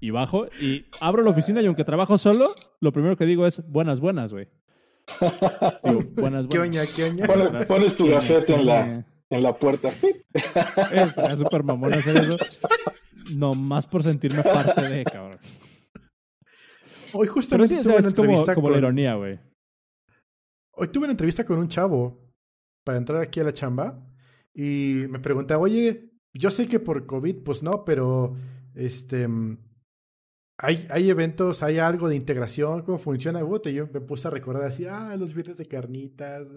[0.00, 0.46] Y bajo.
[0.60, 4.32] Y abro la oficina y aunque trabajo solo, lo primero que digo es buenas, buenas,
[4.32, 4.48] güey
[6.14, 7.26] buenas, ¿Qué oña, qué oña?
[7.66, 9.90] Pones, tu gafete en la, en la puerta.
[10.32, 12.36] Es súper mamón hacer eso.
[13.36, 15.38] No más por sentirme parte de, cabrón.
[17.14, 19.38] Hoy justamente tuve una entrevista como, la ironía, güey.
[20.72, 22.32] Hoy tuve una entrevista con un chavo
[22.84, 24.04] para entrar aquí a la chamba
[24.52, 28.36] y me preguntaba, oye, yo sé que por COVID, pues no, pero
[28.74, 29.28] este
[30.58, 33.42] hay, hay eventos, hay algo de integración, cómo funciona.
[33.42, 36.52] Bote, yo me puse a recordar así, ah, los viernes de carnitas,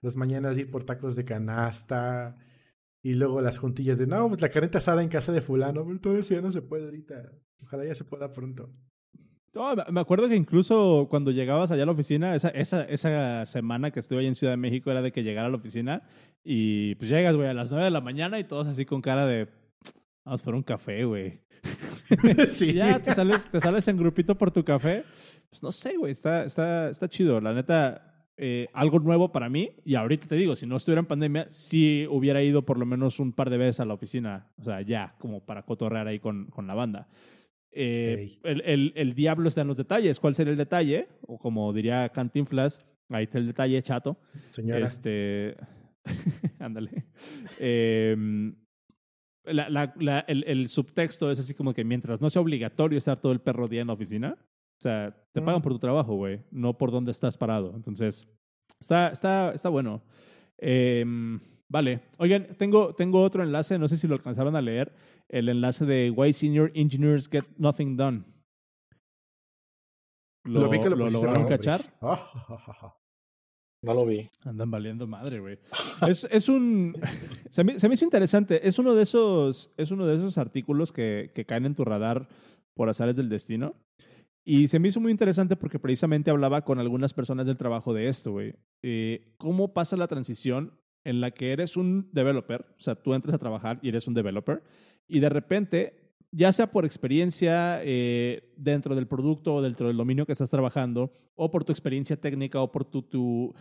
[0.00, 2.36] las mañanas ir por tacos de canasta,
[3.02, 6.18] y luego las juntillas de, no, pues la carnita asada en casa de fulano, todo
[6.18, 7.32] eso ya no se puede ahorita.
[7.62, 8.70] Ojalá ya se pueda pronto.
[9.52, 13.90] No, me acuerdo que incluso cuando llegabas allá a la oficina, esa, esa, esa semana
[13.90, 16.02] que estuve ahí en Ciudad de México era de que llegara a la oficina
[16.44, 19.26] y pues llegas, güey, a las nueve de la mañana y todos así con cara
[19.26, 19.48] de,
[20.24, 21.40] vamos por un café, güey.
[22.50, 22.74] sí.
[22.74, 25.04] ya te sales, te sales en grupito por tu café.
[25.48, 27.40] Pues no sé, güey, está, está, está chido.
[27.40, 29.70] La neta, eh, algo nuevo para mí.
[29.84, 33.18] Y ahorita te digo, si no estuviera en pandemia, sí hubiera ido por lo menos
[33.18, 34.46] un par de veces a la oficina.
[34.58, 37.08] O sea, ya, como para cotorrear ahí con, con la banda.
[37.72, 40.18] Eh, el, el, el, diablo está en los detalles.
[40.18, 41.08] ¿Cuál sería el detalle?
[41.22, 44.18] O como diría Cantinflas, ahí está el detalle, chato.
[44.50, 44.84] Señora.
[44.84, 45.56] Este.
[46.58, 47.04] Ándale.
[47.60, 48.16] eh,
[49.44, 53.32] la, la, el, el, subtexto es así como que mientras no sea obligatorio estar todo
[53.32, 54.36] el perro día en la oficina,
[54.78, 57.74] o sea, te pagan por tu trabajo, güey, no por dónde estás parado.
[57.76, 58.26] Entonces,
[58.80, 60.02] está, está, está bueno.
[60.56, 62.00] Em, vale.
[62.18, 64.92] Oigan, tengo, tengo otro enlace, no sé si lo alcanzaron a leer,
[65.30, 68.24] el enlace de Why Senior Engineers Get Nothing Done.
[70.44, 71.80] ¿Lo, vi que lo, lo lograron cachar?
[73.82, 74.28] No lo vi.
[74.44, 75.58] Andan valiendo madre, güey.
[76.08, 76.94] Es, es un.
[77.50, 78.66] Se me, se me, hizo interesante.
[78.66, 82.28] Es uno de esos, es uno de esos artículos que, que caen en tu radar
[82.74, 83.74] por azares del destino.
[84.44, 88.08] Y se me hizo muy interesante porque precisamente hablaba con algunas personas del trabajo de
[88.08, 88.54] esto, güey.
[88.82, 92.64] Eh, ¿Cómo pasa la transición en la que eres un developer?
[92.78, 94.62] O sea, tú entras a trabajar y eres un developer.
[95.10, 100.24] Y de repente, ya sea por experiencia eh, dentro del producto o dentro del dominio
[100.24, 103.54] que estás trabajando, o por tu experiencia técnica o por tu, tu,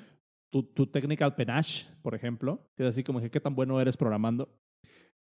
[0.52, 3.98] tu, tu technical panache, por ejemplo, que es así como que qué tan bueno eres
[3.98, 4.50] programando,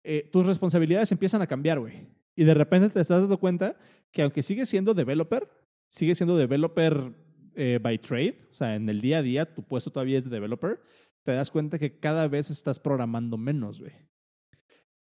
[0.03, 2.09] eh, tus responsabilidades empiezan a cambiar, güey.
[2.37, 3.77] Y de repente te estás dando cuenta
[4.11, 5.49] que aunque sigues siendo developer,
[5.89, 7.13] sigues siendo developer
[7.55, 10.31] eh, by trade, o sea, en el día a día tu puesto todavía es de
[10.31, 10.81] developer,
[11.23, 13.93] te das cuenta que cada vez estás programando menos, güey.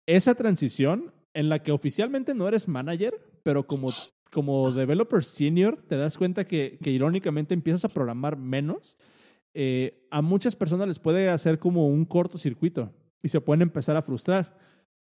[0.06, 3.88] Esa transición en la que oficialmente no eres manager, pero como,
[4.32, 8.96] como developer senior te das cuenta que, irónicamente empiezas a programar menos
[9.52, 12.92] eh, a muchas personas les puede hacer como un cortocircuito
[13.22, 14.56] y se pueden empezar a frustrar.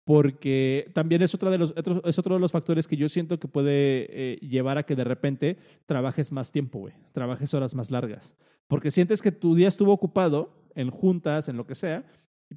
[0.04, 4.08] porque también es, de los, es otro de los factores que yo siento que puede
[4.10, 8.36] eh, llevar a que de repente trabajes más tiempo, trabajes horas más largas,
[8.68, 12.06] porque sientes que tu día estuvo ocupado en juntas, en lo que sea,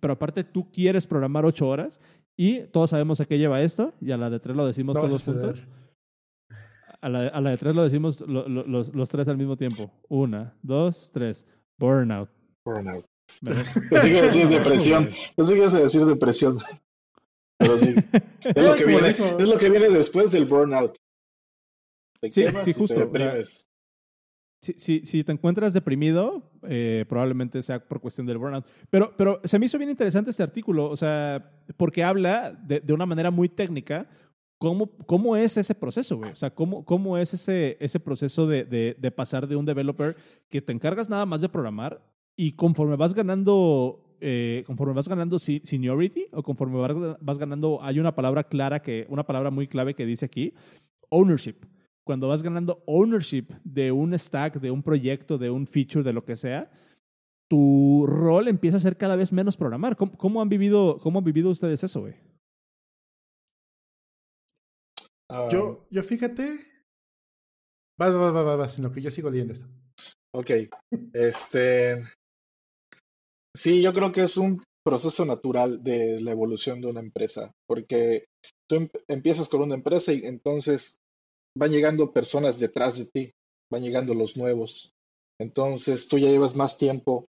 [0.00, 2.00] pero aparte tú quieres programar ocho horas
[2.36, 5.24] y todos sabemos a qué lleva esto, y a la de tres lo decimos todos
[5.24, 5.62] juntos.
[7.00, 9.90] A la, a la, de tres lo decimos los, los tres al mismo tiempo.
[10.08, 11.44] Una, dos, tres.
[11.78, 12.30] Burnout.
[12.64, 13.04] Burnout.
[13.42, 15.10] Pensé que decir depresión.
[15.36, 16.58] Pensé que ibas a decir depresión.
[17.58, 17.94] Pero sí.
[18.42, 20.96] Es lo, que viene, es lo que viene después del burnout.
[22.28, 23.10] sí, sí, justo.
[24.62, 28.64] Si, si, si, te encuentras deprimido, eh, probablemente sea por cuestión del burnout.
[28.88, 32.92] Pero, pero se me hizo bien interesante este artículo, o sea, porque habla de, de
[32.92, 34.08] una manera muy técnica
[34.58, 36.30] cómo, cómo es ese proceso, güey.
[36.30, 40.16] O sea, cómo, cómo es ese, ese proceso de, de, de pasar de un developer
[40.48, 42.00] que te encargas nada más de programar
[42.36, 46.78] y conforme vas ganando eh, conforme vas ganando seniority o conforme
[47.20, 50.54] vas ganando, hay una palabra clara que, una palabra muy clave que dice aquí,
[51.08, 51.56] ownership.
[52.04, 56.24] Cuando vas ganando ownership de un stack, de un proyecto, de un feature, de lo
[56.24, 56.70] que sea,
[57.48, 59.96] tu rol empieza a ser cada vez menos programar.
[59.96, 62.14] ¿Cómo, han, vivido, cómo han vivido ustedes eso, güey?
[65.50, 66.58] yo, yo fíjate.
[67.98, 69.66] Vas, vas, vas, vas, sino que yo sigo leyendo esto.
[70.34, 70.50] Ok.
[71.12, 72.02] Este.
[73.54, 78.24] Sí, yo creo que es un proceso natural de la evolución de una empresa, porque
[78.68, 81.01] tú em, empiezas con una empresa y entonces
[81.56, 83.32] van llegando personas detrás de ti,
[83.70, 84.90] van llegando los nuevos.
[85.40, 87.26] Entonces tú ya llevas más tiempo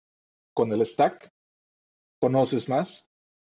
[0.54, 1.28] con el stack,
[2.20, 3.06] conoces más,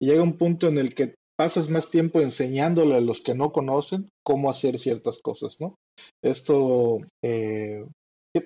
[0.01, 3.53] y llega un punto en el que pasas más tiempo enseñándole a los que no
[3.53, 5.77] conocen cómo hacer ciertas cosas, ¿no?
[6.23, 7.87] Esto eh,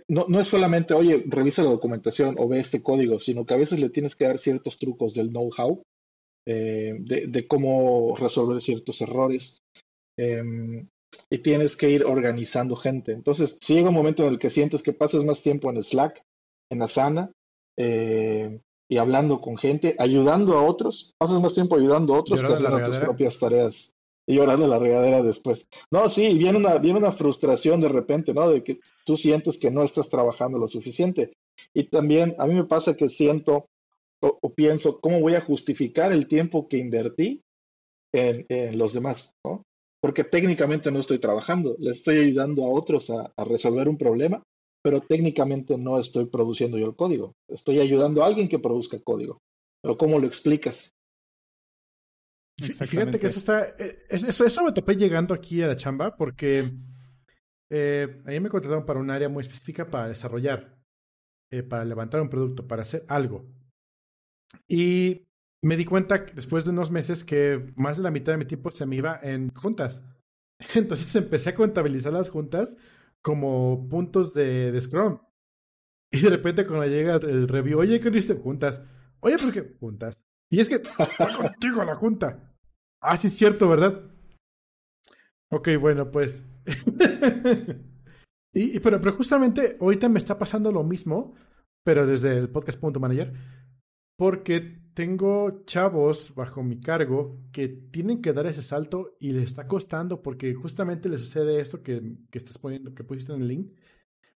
[0.08, 3.58] no, no, es solamente, oye, revisa la documentación o ve este código, sino que a
[3.58, 5.82] veces le tienes que dar ciertos trucos del know-how,
[6.46, 9.58] eh, de, cómo resolver ciertos errores.
[10.16, 10.88] Em,
[11.30, 13.12] y tienes que ir organizando gente.
[13.12, 16.22] Entonces, si llega un momento en el que sientes que pasas más tiempo en Slack,
[16.70, 17.30] en Asana,
[17.76, 22.52] eh, y hablando con gente, ayudando a otros, pasas más tiempo ayudando a otros que
[22.52, 23.94] haciendo tus propias tareas
[24.26, 25.68] y llorarle la regadera después.
[25.90, 28.48] No, sí, viene una, viene una frustración de repente, ¿no?
[28.48, 31.32] De que tú sientes que no estás trabajando lo suficiente.
[31.74, 33.66] Y también a mí me pasa que siento
[34.20, 37.42] o, pienso, ¿cómo voy a justificar el tiempo que invertí
[38.12, 39.62] en, en, los demás, ¿no?
[40.04, 44.42] Porque técnicamente no estoy trabajando, le estoy ayudando a otros a, a resolver un problema,
[44.82, 47.32] pero técnicamente no estoy produciendo yo el código.
[47.48, 49.40] Estoy ayudando a alguien que produzca código.
[49.82, 50.90] Pero ¿cómo lo explicas?
[52.60, 53.66] Fíjate que eso está.
[53.78, 56.64] Eh, eso, eso me topé llegando aquí a la chamba porque
[57.70, 60.76] eh, a mí me contrataron para un área muy específica para desarrollar,
[61.50, 63.46] eh, para levantar un producto, para hacer algo.
[64.68, 65.26] Y
[65.64, 68.70] me di cuenta después de unos meses que más de la mitad de mi tiempo
[68.70, 70.04] se me iba en juntas.
[70.74, 72.76] Entonces empecé a contabilizar las juntas
[73.22, 75.20] como puntos de, de Scrum.
[76.12, 78.84] Y de repente cuando llega el review, oye, ¿qué dice juntas?
[79.20, 80.14] Oye, ¿por qué juntas?
[80.50, 82.54] Y es que está contigo la junta.
[83.00, 84.02] Ah, sí es cierto, ¿verdad?
[85.50, 86.44] Ok, bueno, pues.
[88.52, 91.34] y, pero, pero justamente ahorita me está pasando lo mismo,
[91.84, 93.32] pero desde el podcast.manager,
[94.16, 99.66] porque tengo chavos bajo mi cargo que tienen que dar ese salto y les está
[99.66, 102.00] costando porque justamente les sucede esto que,
[102.30, 103.72] que estás poniendo, que pusiste en el link,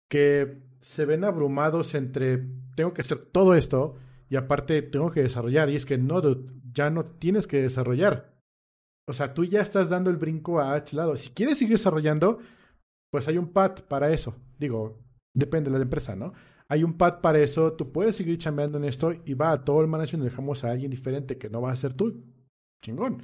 [0.07, 3.95] que se ven abrumados entre tengo que hacer todo esto
[4.29, 5.69] y aparte tengo que desarrollar.
[5.69, 6.21] Y es que no,
[6.71, 8.33] ya no tienes que desarrollar.
[9.07, 11.15] O sea, tú ya estás dando el brinco a H lado.
[11.15, 12.39] Si quieres seguir desarrollando,
[13.11, 14.35] pues hay un pad para eso.
[14.57, 14.99] Digo,
[15.33, 16.33] depende de la empresa, ¿no?
[16.67, 19.81] Hay un pad para eso, tú puedes seguir chambeando en esto y va a todo
[19.81, 22.23] el management y dejamos a alguien diferente que no va a ser tú.
[22.81, 23.23] Chingón.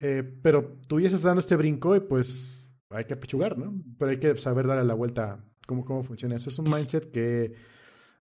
[0.00, 3.74] Eh, pero tú ya estás dando este brinco y pues hay que apechugar, ¿no?
[3.98, 6.50] Pero hay que saber darle la vuelta cómo, cómo funciona eso.
[6.50, 7.54] Es un mindset que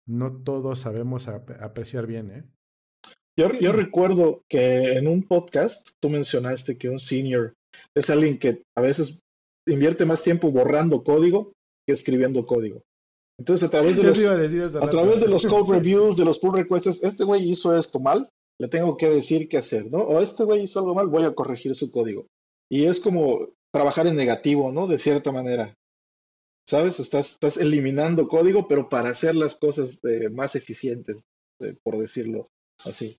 [0.06, 2.44] no todos sabemos apreciar bien, ¿eh?
[3.38, 7.54] Yo, yo recuerdo que en un podcast tú mencionaste que un senior
[7.94, 9.20] es alguien que a veces
[9.66, 11.54] invierte más tiempo borrando código
[11.86, 12.82] que escribiendo código.
[13.42, 17.02] Entonces, a través de los, a, través de los code reviews, de los pull requests,
[17.02, 18.28] este güey hizo esto mal,
[18.60, 19.98] le tengo que decir qué hacer, ¿no?
[19.98, 22.28] O este güey hizo algo mal, voy a corregir su código.
[22.70, 24.86] Y es como trabajar en negativo, ¿no?
[24.86, 25.74] De cierta manera.
[26.64, 27.00] ¿sabes?
[27.00, 31.20] Estás, estás eliminando código, pero para hacer las cosas eh, más eficientes,
[31.60, 32.50] eh, por decirlo
[32.84, 33.18] así.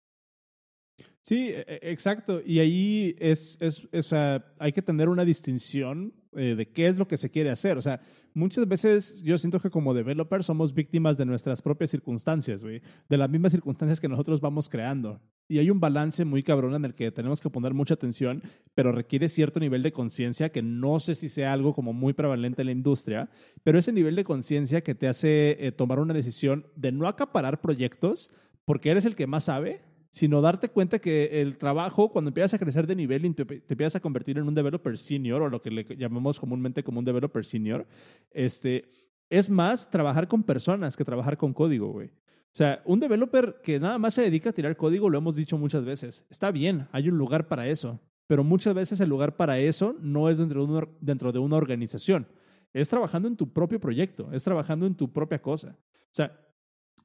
[1.24, 2.42] Sí, e, e, exacto.
[2.46, 6.98] Y ahí es, es, o sea, hay que tener una distinción eh, de qué es
[6.98, 7.78] lo que se quiere hacer.
[7.78, 8.02] O sea,
[8.34, 12.82] muchas veces yo siento que como developers somos víctimas de nuestras propias circunstancias, güey.
[13.08, 15.22] De las mismas circunstancias que nosotros vamos creando.
[15.48, 18.44] y hay un balance muy cabrón en el que tenemos que poner mucha atención,
[18.76, 22.64] pero requiere cierto nivel de conciencia que no sé si sea algo como muy prevalente
[22.64, 23.30] en la industria,
[23.64, 27.62] pero ese nivel de conciencia que te hace eh, tomar una decisión de no acaparar
[27.62, 28.32] proyectos
[28.66, 29.82] porque eres el que más sabe,
[30.13, 33.95] sino darte cuenta que el trabajo, cuando empiezas a crecer de nivel y te, empiezas
[33.95, 37.43] a convertir en un developer senior, o lo que le llamamos comúnmente como un developer
[37.43, 37.88] senior,
[38.30, 38.91] este,
[39.32, 42.10] es más trabajar con personas que trabajar con código, güey.
[42.10, 45.58] O sea, un developer que nada más se dedica a tirar código, lo hemos dicho
[45.58, 49.58] muchas veces, está bien, hay un lugar para eso, pero muchas veces el lugar para
[49.58, 52.28] eso no es dentro de una, dentro de una organización,
[52.71, 55.76] es trabajando en tu propio proyecto, es trabajando en tu propia cosa.
[55.80, 56.39] O sea,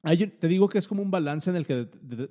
[0.01, 1.87] te digo que es como un balance en el, que,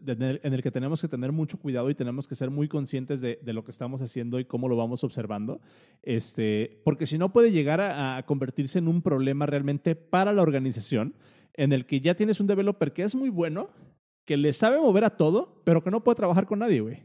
[0.07, 3.38] en el que tenemos que tener mucho cuidado y tenemos que ser muy conscientes de,
[3.44, 5.61] lo que estamos haciendo y cómo lo vamos observando,
[6.02, 11.14] este, porque si no puede llegar a convertirse en un problema realmente para la organización
[11.54, 13.68] en el que ya tienes un developer que es muy bueno,
[14.24, 17.02] que le sabe mover a todo, pero que no puede trabajar con nadie, güey.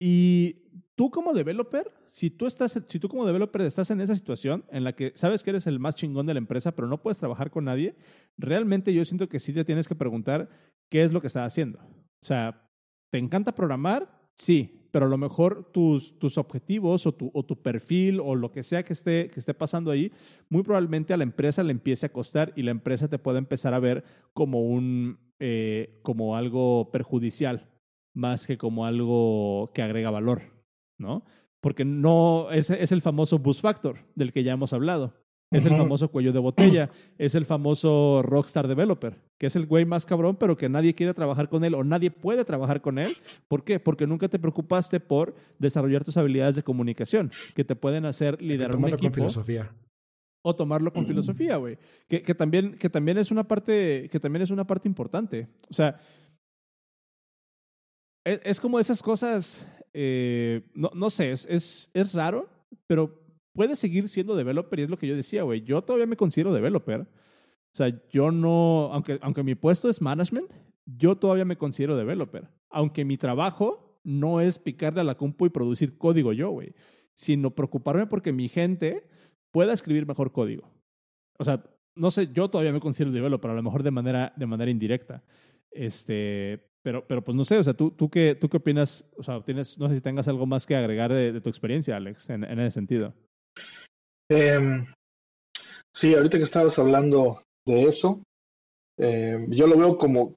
[0.00, 0.67] Y
[0.98, 4.82] tú como developer, si tú, estás, si tú como developer estás en esa situación en
[4.82, 7.52] la que sabes que eres el más chingón de la empresa, pero no puedes trabajar
[7.52, 7.94] con nadie,
[8.36, 10.48] realmente yo siento que sí te tienes que preguntar
[10.90, 11.78] qué es lo que estás haciendo.
[11.78, 12.68] O sea,
[13.12, 14.10] ¿te encanta programar?
[14.34, 18.50] Sí, pero a lo mejor tus, tus objetivos o tu, o tu perfil o lo
[18.50, 20.10] que sea que esté, que esté pasando ahí,
[20.48, 23.72] muy probablemente a la empresa le empiece a costar y la empresa te puede empezar
[23.72, 24.02] a ver
[24.34, 27.68] como, un, eh, como algo perjudicial
[28.14, 30.57] más que como algo que agrega valor,
[30.98, 31.24] ¿no?
[31.60, 35.14] Porque no es, es el famoso boost factor del que ya hemos hablado.
[35.50, 39.86] Es el famoso cuello de botella, es el famoso rockstar developer, que es el güey
[39.86, 43.08] más cabrón, pero que nadie quiere trabajar con él o nadie puede trabajar con él.
[43.48, 43.80] ¿Por qué?
[43.80, 48.76] Porque nunca te preocupaste por desarrollar tus habilidades de comunicación, que te pueden hacer liderar
[48.76, 49.04] un equipo.
[49.04, 49.72] con filosofía.
[50.42, 51.78] O tomarlo con filosofía, güey.
[52.08, 55.48] Que, que, también, que, también es una parte, que también es una parte importante.
[55.70, 55.98] O sea,
[58.24, 62.48] es, es como esas cosas, eh, no, no sé, es, es, es raro,
[62.86, 63.20] pero
[63.52, 65.62] puede seguir siendo developer y es lo que yo decía, güey.
[65.62, 67.00] Yo todavía me considero developer.
[67.00, 70.50] O sea, yo no, aunque, aunque mi puesto es management,
[70.86, 72.48] yo todavía me considero developer.
[72.70, 76.74] Aunque mi trabajo no es picarle a la compu y producir código yo, güey,
[77.14, 79.06] sino preocuparme porque mi gente
[79.50, 80.70] pueda escribir mejor código.
[81.38, 84.46] O sea, no sé, yo todavía me considero developer, a lo mejor de manera, de
[84.46, 85.24] manera indirecta.
[85.70, 89.04] Este, pero, pero pues no sé, o sea, ¿tú, tú, qué, tú qué opinas?
[89.16, 92.30] O sea, tienes, no sé si tengas algo más que agregar de, tu experiencia, Alex,
[92.30, 93.14] en, en ese sentido.
[94.30, 94.84] Eh,
[95.94, 98.22] sí, ahorita que estabas hablando de eso,
[98.98, 100.34] eh, yo lo veo como,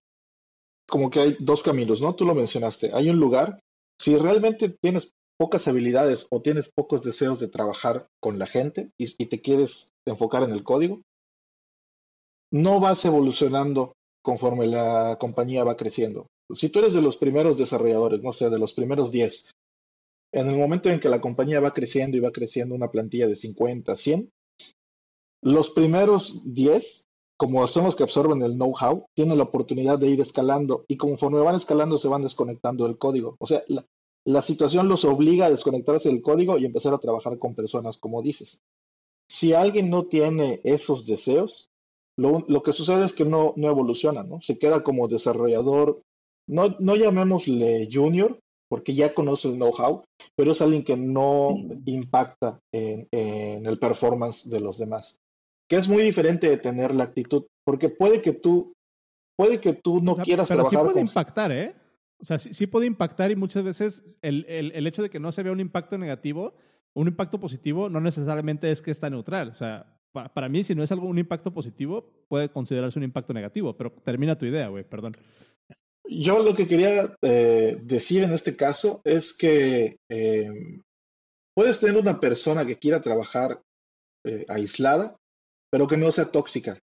[0.87, 2.15] como que hay dos caminos, ¿no?
[2.15, 2.91] Tú lo mencionaste.
[2.93, 3.59] Hay un lugar,
[3.99, 9.11] si realmente tienes pocas habilidades o tienes pocos deseos de trabajar con la gente y,
[9.17, 11.01] y te quieres enfocar en el código,
[12.51, 16.27] no vas evolucionando conforme la compañía va creciendo.
[16.53, 19.51] Si tú eres de los primeros desarrolladores, no sé, de los primeros 10,
[20.33, 23.35] en el momento en que la compañía va creciendo y va creciendo una plantilla de
[23.35, 24.31] 50, 100,
[25.41, 27.07] los primeros 10,
[27.37, 31.39] como son los que absorben el know-how, tienen la oportunidad de ir escalando y conforme
[31.39, 33.35] van escalando se van desconectando del código.
[33.39, 33.63] O sea,
[34.23, 38.21] la, situación los obliga a desconectarse del código y empezar a trabajar con personas, como
[38.21, 38.61] dices.
[39.27, 41.70] Si alguien no tiene esos deseos,
[42.21, 44.41] lo, que sucede es que no, no evoluciona, ¿no?
[44.41, 46.01] Se queda como desarrollador,
[46.47, 50.03] no, no llamémosle junior, porque ya conoce el know-how,
[50.35, 51.55] pero es alguien que no
[51.85, 55.19] impacta en, el performance de los demás.
[55.69, 58.73] Que es muy diferente de tener la actitud, porque puede que tú,
[59.37, 60.79] puede que tú no quieras pero trabajar.
[60.79, 61.75] Pero sí puede impactar, ¿eh?
[62.21, 65.31] O sea, sí, puede impactar y muchas veces el, el, el, hecho de que no
[65.31, 66.53] se vea un impacto negativo,
[66.93, 69.49] un impacto positivo, no necesariamente es que está neutral.
[69.49, 73.33] O sea, para, mí, si no es algo un impacto positivo, puede considerarse un impacto
[73.33, 73.75] negativo.
[73.75, 75.17] Pero termina tu idea, güey, perdón.
[76.05, 80.51] Yo lo que quería eh, decir en este caso es que eh,
[81.55, 83.61] puedes tener una persona que quiera trabajar
[84.25, 85.15] eh, aislada,
[85.71, 86.79] pero que no sea tóxica.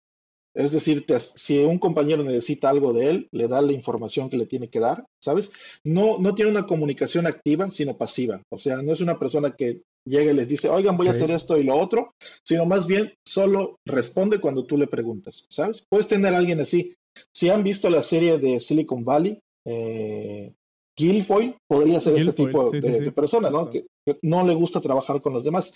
[0.54, 4.46] Es decir, si un compañero necesita algo de él, le da la información que le
[4.46, 5.50] tiene que dar, ¿sabes?
[5.82, 8.42] No, no tiene una comunicación activa, sino pasiva.
[8.50, 11.30] O sea, no es una persona que llega y les dice, oigan, voy a hacer
[11.30, 12.14] esto y lo otro,
[12.44, 15.84] sino más bien solo responde cuando tú le preguntas, ¿sabes?
[15.88, 16.94] Puedes tener a alguien así,
[17.34, 20.52] si han visto la serie de Silicon Valley, eh,
[20.96, 23.70] Guilfoyle podría ser ese tipo de, persona, ¿no?
[23.70, 23.86] Que,
[24.22, 25.74] no le gusta trabajar con los demás.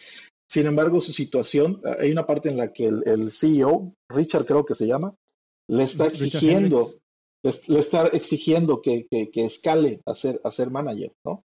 [0.49, 4.75] Sin embargo, su situación, hay una parte en la que el, CEO, Richard creo que
[4.75, 5.15] se llama,
[5.69, 6.87] le está exigiendo,
[7.43, 11.43] le, está exigiendo que, escale a ser, a ser manager, ¿no?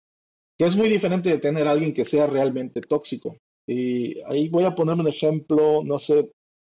[0.58, 3.38] Que es muy diferente de tener a alguien que sea realmente tóxico.
[3.68, 6.32] Y ahí voy a poner un ejemplo, no sé,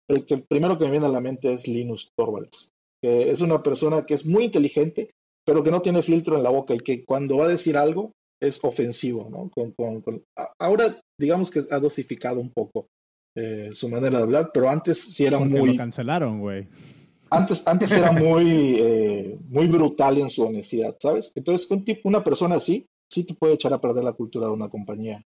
[0.10, 2.72] el que primero que me viene a la mente es Linus Torvalds
[3.02, 5.12] que es una persona que es muy inteligente,
[5.46, 8.12] pero que no tiene filtro en la boca y que cuando va a decir algo
[8.42, 9.50] es ofensivo, ¿no?
[10.60, 12.88] ahora, digamos que ha dosificado un poco
[13.36, 15.72] eh, su manera de hablar, pero antes sí era muy...
[15.72, 16.68] Lo cancelaron, güey.
[17.30, 21.32] Antes, antes era muy, eh, muy brutal en su honestidad, ¿sabes?
[21.36, 24.54] Entonces, un tipo, una persona así, sí te puede echar a perder la cultura de
[24.54, 25.26] una compañía.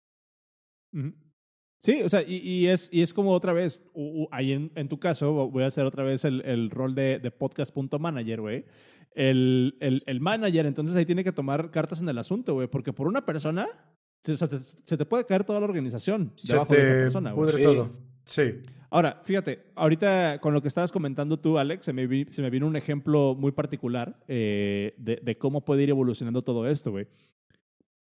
[1.80, 3.82] Sí, o sea, y, es, y es como otra vez,
[4.30, 7.30] ahí en, en, tu caso, voy a hacer otra vez el, el rol de, de
[7.30, 8.66] podcast.manager, güey.
[9.14, 12.92] El, el, el, manager, entonces ahí tiene que tomar cartas en el asunto, güey, porque
[12.92, 13.66] por una persona,
[14.22, 14.48] se, o sea,
[14.84, 17.48] se te puede caer toda la organización se debajo de esa persona, güey.
[17.48, 17.62] Sí.
[17.62, 17.90] todo.
[18.24, 18.42] Sí.
[18.90, 22.66] Ahora, fíjate, ahorita con lo que estabas comentando tú, Alex, se me, se me vino
[22.66, 27.06] un ejemplo muy particular eh, de, de, cómo puede ir evolucionando todo esto, güey.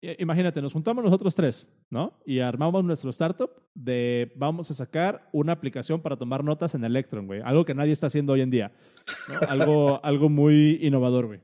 [0.02, 2.20] Imagínate, nos juntamos nosotros tres, ¿no?
[2.26, 7.26] Y armamos nuestro startup de vamos a sacar una aplicación para tomar notas en Electron,
[7.26, 7.40] güey.
[7.42, 8.72] Algo que nadie está haciendo hoy en día.
[9.48, 11.40] algo, algo muy innovador, güey.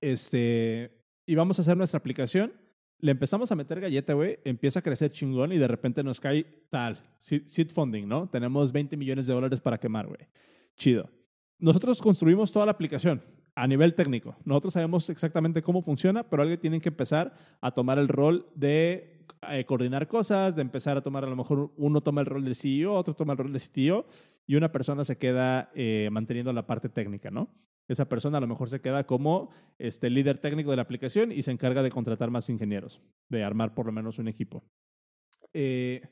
[0.00, 0.90] Este,
[1.26, 2.52] y vamos a hacer nuestra aplicación.
[3.00, 4.38] Le empezamos a meter galleta, güey.
[4.44, 8.28] Empieza a crecer chingón y de repente nos cae tal, seed funding, ¿no?
[8.28, 10.20] Tenemos 20 millones de dólares para quemar, güey.
[10.76, 11.08] Chido.
[11.58, 13.22] Nosotros construimos toda la aplicación
[13.58, 14.36] a nivel técnico.
[14.44, 19.24] Nosotros sabemos exactamente cómo funciona, pero alguien tiene que empezar a tomar el rol de
[19.50, 22.54] eh, coordinar cosas, de empezar a tomar, a lo mejor uno toma el rol de
[22.54, 24.06] CEO, otro toma el rol de CTO
[24.46, 27.48] y una persona se queda eh, manteniendo la parte técnica, ¿no?
[27.88, 31.42] Esa persona a lo mejor se queda como este, líder técnico de la aplicación y
[31.42, 34.62] se encarga de contratar más ingenieros, de armar por lo menos un equipo.
[35.52, 36.02] Eh,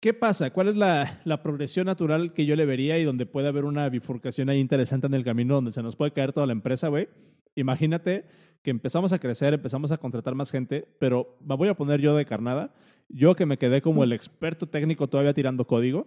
[0.00, 0.50] ¿Qué pasa?
[0.50, 3.88] ¿Cuál es la, la, progresión natural que yo le vería y donde puede haber una
[3.88, 7.08] bifurcación ahí interesante en el camino donde se nos puede caer toda la empresa, güey?
[7.56, 8.24] Imagínate
[8.62, 12.14] que empezamos a crecer, empezamos a contratar más gente, pero me voy a poner yo
[12.14, 12.72] de carnada.
[13.08, 16.06] Yo que me quedé como el experto técnico todavía tirando código,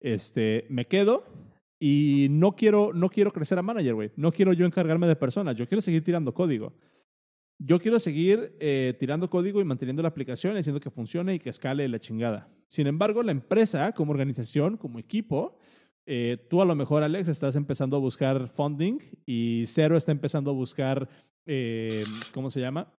[0.00, 1.24] este, me quedo
[1.80, 4.10] y no quiero, no quiero crecer a manager, güey.
[4.14, 6.74] No quiero yo encargarme de personas, yo quiero seguir tirando código
[7.64, 11.50] yo quiero seguir eh, tirando código y manteniendo la aplicación, haciendo que funcione y que
[11.50, 12.48] escale la chingada.
[12.66, 15.58] Sin embargo, la empresa, como organización, como equipo,
[16.06, 20.50] eh, tú a lo mejor, Alex, estás empezando a buscar funding y Cero está empezando
[20.50, 21.08] a buscar,
[21.46, 22.04] eh,
[22.34, 22.92] ¿cómo se llama?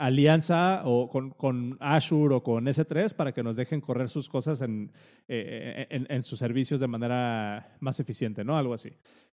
[0.00, 4.60] alianza o con, con, Azure o con S3 para que nos dejen correr sus cosas
[4.60, 4.90] en,
[5.28, 8.58] en, en sus servicios de manera más eficiente, ¿no?
[8.58, 8.90] Algo así.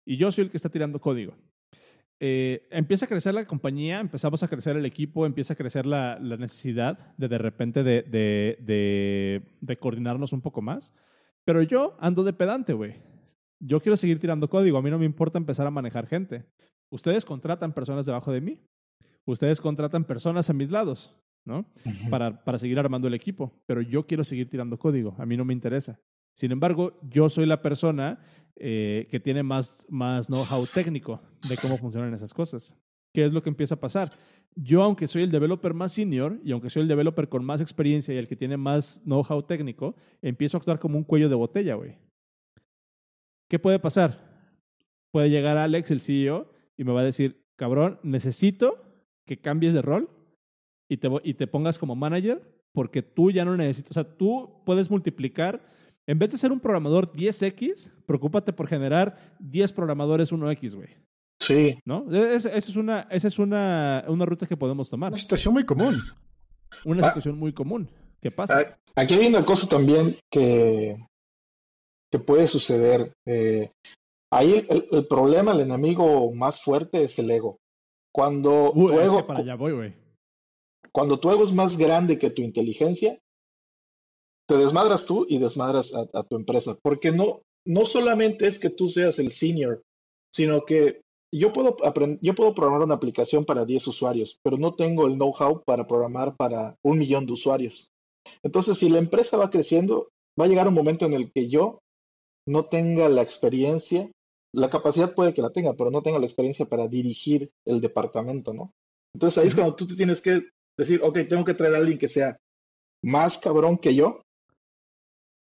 [0.05, 1.37] Y yo soy el que está tirando código.
[2.19, 6.19] Eh, empieza a crecer la compañía, empezamos a crecer el equipo, empieza a crecer la,
[6.19, 10.95] necesidad de de repente de, de, de, coordinarnos un poco más.
[11.45, 12.95] Pero yo ando de pedante, güey.
[13.61, 16.45] Yo quiero seguir tirando código, a mí no me importa empezar a manejar gente.
[16.91, 18.61] Ustedes contratan personas debajo de mí,
[19.25, 21.15] ustedes contratan personas a mis lados,
[21.45, 21.67] ¿no?
[22.11, 25.45] para, para seguir armando el equipo, pero yo quiero seguir tirando código, a mí no
[25.45, 25.99] me interesa.
[26.35, 28.21] Sin embargo, yo soy la persona
[28.57, 32.75] eh, que tiene más, más know-how técnico de cómo funcionan esas cosas.
[33.13, 34.13] ¿Qué es lo que empieza a pasar?
[34.55, 38.15] Yo, aunque soy el developer más senior y aunque soy el developer con más experiencia
[38.15, 41.75] y el que tiene más know-how técnico, empiezo a actuar como un cuello de botella,
[41.75, 41.97] güey.
[43.49, 44.19] ¿Qué puede pasar?
[45.13, 48.83] Puede llegar Alex, el CEO, y me va a decir, cabrón, necesito
[49.27, 50.11] que cambies de rol
[50.89, 52.43] y te, y te pongas como manager
[52.73, 55.63] porque tú ya no necesitas, o sea, tú puedes multiplicar
[56.07, 60.89] en vez de ser un programador 10X, preocúpate por generar 10 programadores 1X, güey.
[61.41, 61.79] Sí.
[61.85, 62.11] ¿No?
[62.11, 65.13] Esa es, una, esa es una, una ruta que podemos tomar.
[65.13, 66.01] Una situación muy común.
[66.85, 67.09] Una ah.
[67.09, 67.91] situación muy común.
[68.21, 68.61] ¿Qué pasa?
[68.61, 70.97] Ah, aquí hay una cosa también que,
[72.11, 73.13] que puede suceder.
[73.27, 73.71] Eh,
[74.33, 77.59] ahí el, problema, el enemigo más fuerte es el ego.
[78.13, 79.95] Cuando tu ego, para allá voy, güey.
[80.91, 83.19] Cuando tu ego es más grande que tu inteligencia,
[84.49, 88.89] te desmadras tú y desmadras a, tu empresa, porque no, no solamente es que tú
[88.89, 89.83] seas el senior,
[90.33, 91.01] sino que
[91.35, 91.77] yo puedo,
[92.21, 96.37] yo puedo programar una aplicación para 10 usuarios, pero no tengo el know-how para programar
[96.37, 97.91] para un millón de usuarios.
[98.43, 100.09] Entonces, si la empresa va creciendo,
[100.41, 101.81] va a llegar un momento en el que yo
[102.47, 104.11] no tenga la experiencia,
[104.55, 108.55] la capacidad puede que la tenga, pero no tenga la experiencia para dirigir el departamento,
[108.55, 108.73] ¿no?
[109.15, 110.43] Entonces ahí es cuando tú te tienes que
[110.79, 112.39] decir, ok, tengo que traer a alguien que sea
[113.03, 114.23] más cabrón que yo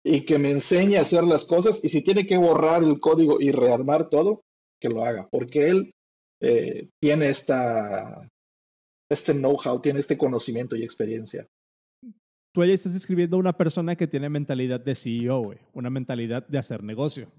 [0.05, 3.40] y que me enseñe a hacer las cosas y si tiene que borrar el código
[3.40, 4.42] y rearmar todo,
[4.80, 5.92] que lo haga, porque él
[6.40, 8.26] eh, tiene esta,
[9.11, 11.46] este know-how, tiene este conocimiento y experiencia.
[12.53, 16.59] Tú ahí estás escribiendo a una persona que tiene mentalidad de CEO, una mentalidad de
[16.59, 17.30] hacer negocio.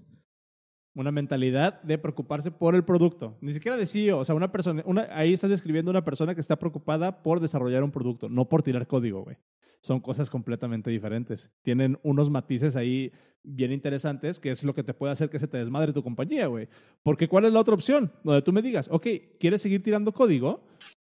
[0.94, 3.36] Una mentalidad de preocuparse por el producto.
[3.40, 4.18] Ni siquiera de CEO.
[4.18, 7.90] O sea, una persona, ahí estás describiendo una persona que está preocupada por desarrollar un
[7.90, 9.36] producto, no por tirar código, güey.
[9.80, 11.50] Son cosas completamente diferentes.
[11.62, 13.10] Tienen unos matices ahí
[13.42, 16.46] bien interesantes, que es lo que te puede hacer que se te desmadre tu compañía,
[16.46, 16.68] güey.
[17.02, 18.12] Porque ¿cuál es la otra opción?
[18.22, 19.06] Donde tú me digas, ok,
[19.40, 20.64] ¿quieres seguir tirando código?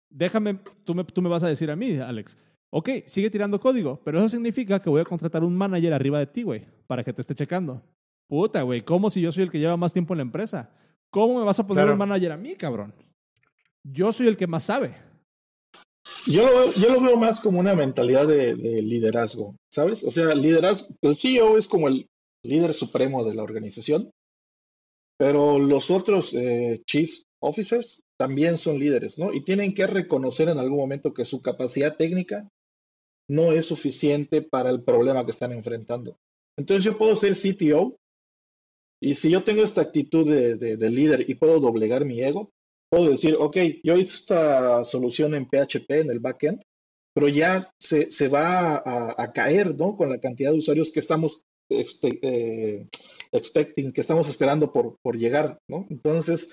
[0.09, 2.37] Déjame, tú me, tú me vas a decir a mí, Alex,
[2.71, 6.27] ok, sigue tirando código, pero eso significa que voy a contratar un manager arriba de
[6.27, 7.83] ti, güey, para que te esté checando.
[8.31, 10.71] Puta, güey, ¿cómo si yo soy el que lleva más tiempo en la empresa?
[11.11, 12.95] ¿Cómo me vas a poner un manager a mí, cabrón?
[13.83, 14.95] Yo soy el que más sabe.
[16.29, 20.05] Yo, yo lo veo más como una mentalidad de, liderazgo, ¿sabes?
[20.05, 22.09] O sea, liderazgo, el CEO es como el
[22.45, 24.13] líder supremo de la organización,
[25.19, 27.11] pero los otros eh, chief
[27.41, 29.35] officers también son líderes, ¿no?
[29.35, 32.49] Y tienen que reconocer en algún momento que su capacidad técnica
[33.29, 36.17] no es suficiente para el problema que están enfrentando.
[36.57, 37.97] Entonces yo puedo ser CTO
[39.01, 42.53] y si yo tengo esta actitud de, líder y puedo doblegar mi ego,
[42.91, 46.63] puedo decir, ok, yo hice esta solución en PHP, en el backend,
[47.15, 49.97] pero ya se, se va a, caer, ¿no?
[49.97, 52.87] Con la cantidad de usuarios que estamos eh,
[53.33, 55.87] expecting, que estamos esperando por, por llegar, ¿no?
[55.89, 56.53] Entonces,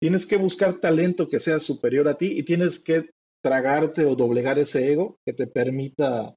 [0.00, 3.10] tienes que buscar talento que sea superior a ti y tienes que
[3.42, 6.34] tragarte o doblegar ese ego que te permita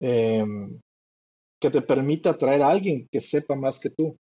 [0.00, 0.80] em,
[1.60, 4.16] que te permita traer a alguien que sepa más que tú.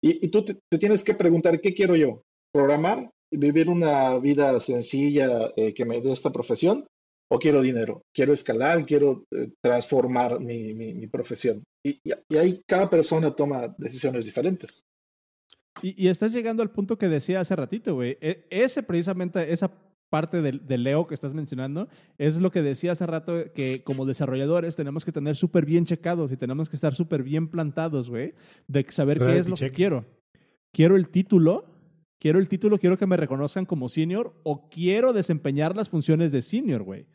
[0.00, 2.22] Y, tú te, tienes que preguntar, ¿qué quiero yo?
[2.52, 3.10] ¿Programar?
[3.30, 6.86] ¿Vivir una vida sencilla eh, que me dé esta profesión?
[7.30, 8.02] ¿O quiero dinero?
[8.14, 8.84] ¿Quiero escalar?
[8.84, 11.62] ¿Quiero eh, transformar mi, profesión?
[11.84, 14.84] Y, y, ahí cada persona toma decisiones diferentes.
[15.80, 18.18] Y, estás llegando al punto que decía hace ratito, güey.
[18.20, 19.72] E, ese precisamente, esa
[20.12, 21.88] parte del, Leo que estás mencionando,
[22.18, 26.30] es lo que decía hace rato, que como desarrolladores tenemos que tener súper bien checados
[26.30, 28.34] y tenemos que estar súper bien plantados, güey,
[28.68, 30.04] de saber qué es lo que quiero.
[30.70, 31.64] Quiero el título,
[32.18, 36.42] quiero el título, quiero que me reconozcan como senior o quiero desempeñar las funciones de
[36.42, 37.06] senior, güey.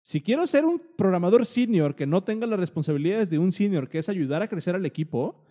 [0.00, 3.98] Si quiero ser un programador senior que no tenga las responsabilidades de un senior, que
[3.98, 5.44] es ayudar a crecer al equipo,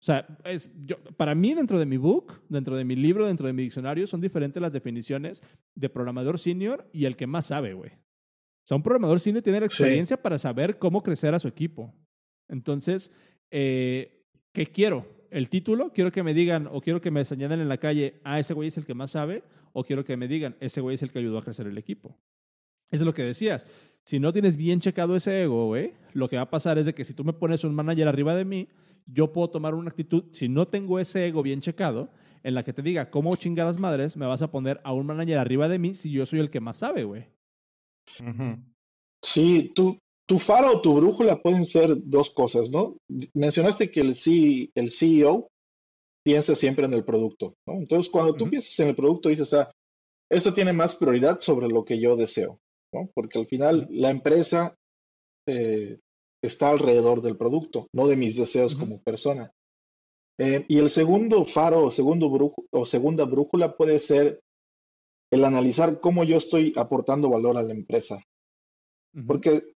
[0.00, 3.46] o sea, es, yo, para mí dentro de mi book, dentro de mi libro, dentro
[3.46, 5.42] de mi diccionario, son diferentes las definiciones
[5.74, 7.90] de programador senior y el que más sabe, güey.
[7.90, 11.94] O sea, un programador senior tiene la experiencia para saber cómo crecer a su equipo.
[12.48, 13.12] Entonces,
[13.50, 15.06] eh, ¿qué quiero?
[15.30, 15.92] ¿El título?
[15.92, 18.68] Quiero que me digan o quiero que me señalen en la calle, ah, ese güey
[18.68, 19.44] es el que más sabe,
[19.74, 22.16] o quiero que me digan, ese güey es el que ayudó a crecer el equipo.
[22.90, 23.66] Eso es lo que decías.
[24.04, 26.94] Si no tienes bien checado ese ego, güey, lo que va a pasar es de
[26.94, 28.68] que si tú me pones un manager arriba de mí,
[29.06, 32.10] yo puedo tomar una actitud, si no tengo ese ego bien checado,
[32.42, 35.38] en la que te diga, ¿cómo chingadas madres me vas a poner a un manager
[35.38, 37.26] arriba de mí si yo soy el que más sabe, güey?
[39.22, 42.96] Sí, tu, tu faro o tu brújula pueden ser dos cosas, ¿no?
[43.34, 44.14] Mencionaste que el,
[44.74, 45.48] el CEO
[46.24, 47.74] piensa siempre en el producto, ¿no?
[47.74, 49.70] Entonces, cuando tú piensas en el producto, dices, ah,
[50.30, 52.58] esto tiene más prioridad sobre lo que yo deseo,
[52.92, 53.10] ¿no?
[53.14, 54.74] Porque al final la empresa
[55.46, 55.98] eh,
[56.42, 59.52] está alrededor del producto, no de mis deseos como persona.
[60.38, 62.30] Eh, y el segundo faro o, segundo
[62.70, 64.40] o segunda brújula puede ser
[65.30, 68.22] el analizar cómo yo estoy aportando valor a la empresa.
[69.26, 69.74] Porque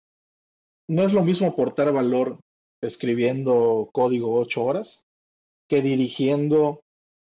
[0.88, 2.40] no es lo mismo aportar valor
[2.82, 5.06] escribiendo código ocho horas
[5.68, 6.82] que dirigiendo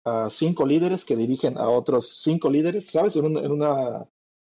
[0.06, 3.16] a cinco líderes que dirigen a otros cinco líderes, ¿sabes?
[3.16, 4.08] En en una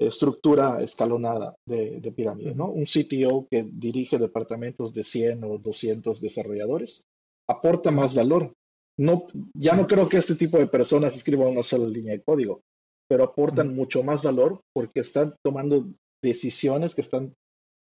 [0.07, 2.69] estructura escalonada de, pirámide, ¿no?
[2.71, 7.03] Un CTO que dirige departamentos de 100 o 200 desarrolladores
[7.49, 8.53] aporta más valor.
[8.99, 12.61] No, ya no creo que este tipo de personas escriban una sola línea de código,
[13.09, 15.87] pero aportan mucho más valor porque están tomando
[16.23, 17.35] decisiones que están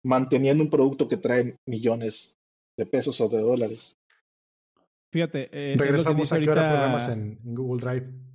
[0.05, 2.35] manteniendo un producto que trae millones
[2.77, 3.93] de pesos o de dólares.
[5.13, 6.53] Fíjate, eh, regresamos a ahorita...
[6.53, 8.32] programas en Google Drive.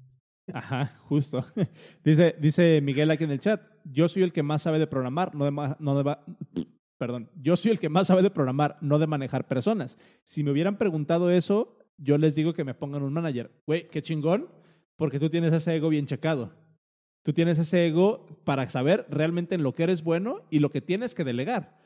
[0.53, 1.45] Ajá, justo.
[2.05, 5.35] dice, dice Miguel aquí en el chat, yo soy el que más sabe de programar,
[5.35, 6.17] no de, no de,
[6.99, 9.99] perdón, yo soy el que más sabe de programar, no de manejar personas.
[10.23, 13.51] Si me hubieran preguntado eso, yo les digo que me pongan un manager.
[13.67, 14.49] Güey, qué chingón,
[14.97, 16.53] porque tú tienes ese ego bien checado.
[17.23, 20.81] Tú tienes ese ego para saber realmente en lo que eres bueno y lo que
[20.81, 21.79] tienes que delegar.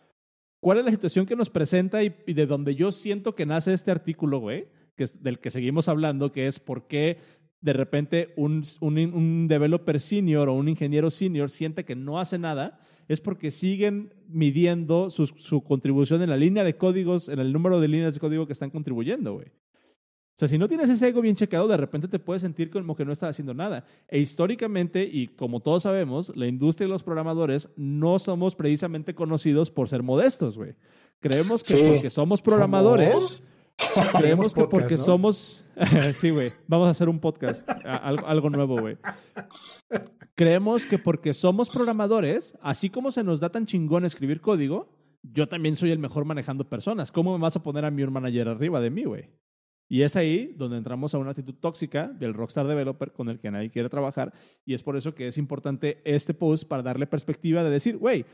[0.61, 3.91] ¿Cuál es la situación que nos presenta y, de donde yo siento que nace este
[3.91, 4.69] artículo, güey?
[4.97, 7.19] Que es del que seguimos hablando, que es por qué
[7.63, 12.81] de repente un, un, developer senior o un ingeniero senior siente que no hace nada,
[13.09, 17.81] es porque siguen midiendo su, su, contribución en la línea de códigos, en el número
[17.81, 19.47] de líneas de código que están contribuyendo, güey.
[20.35, 22.97] O sea, si no tienes ese ego bien checado, de repente te puedes sentir como
[22.97, 23.85] que no estás haciendo nada.
[24.09, 29.71] E históricamente, y como todos sabemos, la industria y los programadores no somos precisamente conocidos
[29.71, 30.75] por ser modestos, güey.
[31.21, 33.43] Creemos que porque somos programadores,
[34.19, 35.67] Creemos que porque somos.
[36.15, 36.53] sí, güey.
[36.67, 37.69] Vamos a hacer un podcast.
[37.85, 38.97] algo, algo nuevo, güey.
[40.35, 44.89] Creemos que porque somos programadores, así como se nos da tan chingón escribir código,
[45.23, 47.13] yo también soy el mejor manejando personas.
[47.13, 49.29] ¿Cómo me vas a poner a mi manager arriba de mí, güey?
[49.89, 53.51] Y es ahí donde entramos a una actitud tóxica del rockstar developer con el que
[53.51, 54.33] nadie quiere trabajar.
[54.65, 58.25] Y es por eso que es importante este post para darle perspectiva de decir, güey,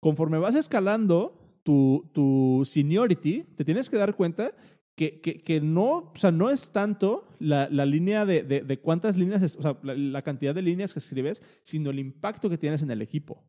[0.00, 4.54] conforme vas escalando tu, tu seniority, te tienes que dar cuenta
[4.96, 9.56] que, que, no, o sea, no es tanto la, la línea de, de, cuántas líneas,
[9.56, 13.02] o sea, la, cantidad de líneas que escribes, sino el impacto que tienes en el
[13.02, 13.44] equipo.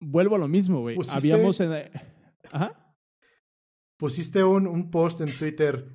[0.00, 0.98] Vuelvo a lo mismo, güey.
[1.10, 1.90] Habíamos en...
[2.52, 2.94] Ajá.
[3.96, 5.88] Pusiste un, un post en Twitter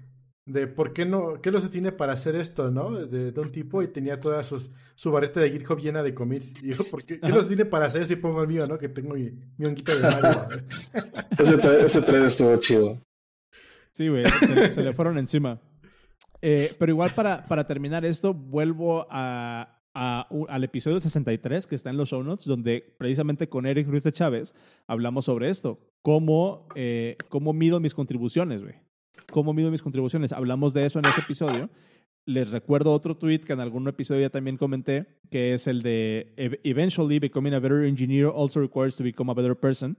[0.47, 2.89] de por qué no, qué no se tiene para hacer esto, ¿no?
[2.91, 6.53] De, de un tipo y tenía toda sus, su barreta de GitHub llena de commits.
[6.63, 8.79] Y dijo, ¿por qué, qué no se tiene para hacer si pongo el mío, ¿no?
[8.79, 10.63] Que tengo mi, mi honguito de Mario.
[11.37, 12.99] ese, ese estuvo chido.
[13.99, 15.59] Sí, güey, se, le fueron encima.
[16.41, 21.89] Eh, pero igual para, para terminar esto, vuelvo a, a, al episodio 63 que está
[21.89, 24.55] en los show notes, donde precisamente con Eric Ruiz de Chávez
[24.87, 25.79] hablamos sobre esto.
[26.01, 28.75] Cómo, eh, cómo mido mis contribuciones, güey
[29.31, 30.31] cómo mido mis contribuciones.
[30.31, 31.69] Hablamos de eso en ese episodio.
[32.25, 36.33] Les recuerdo otro tweet que en algún episodio ya también comenté, que es el de
[36.63, 39.97] Eventually becoming a better engineer also requires to become a better person.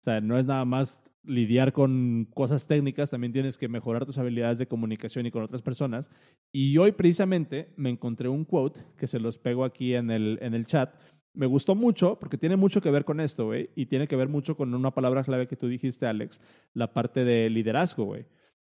[0.00, 4.18] O sea, no es nada más lidiar con cosas técnicas, también tienes que mejorar tus
[4.18, 6.10] habilidades de comunicación y con otras personas.
[6.50, 10.54] Y hoy precisamente me encontré un quote que se los pego aquí en el, en
[10.54, 10.94] el chat.
[11.34, 14.28] Me gustó mucho porque tiene mucho que ver con esto, güey, y tiene que ver
[14.28, 16.40] mucho con una palabra clave que tú dijiste, Alex,
[16.74, 18.26] la parte de liderazgo, güey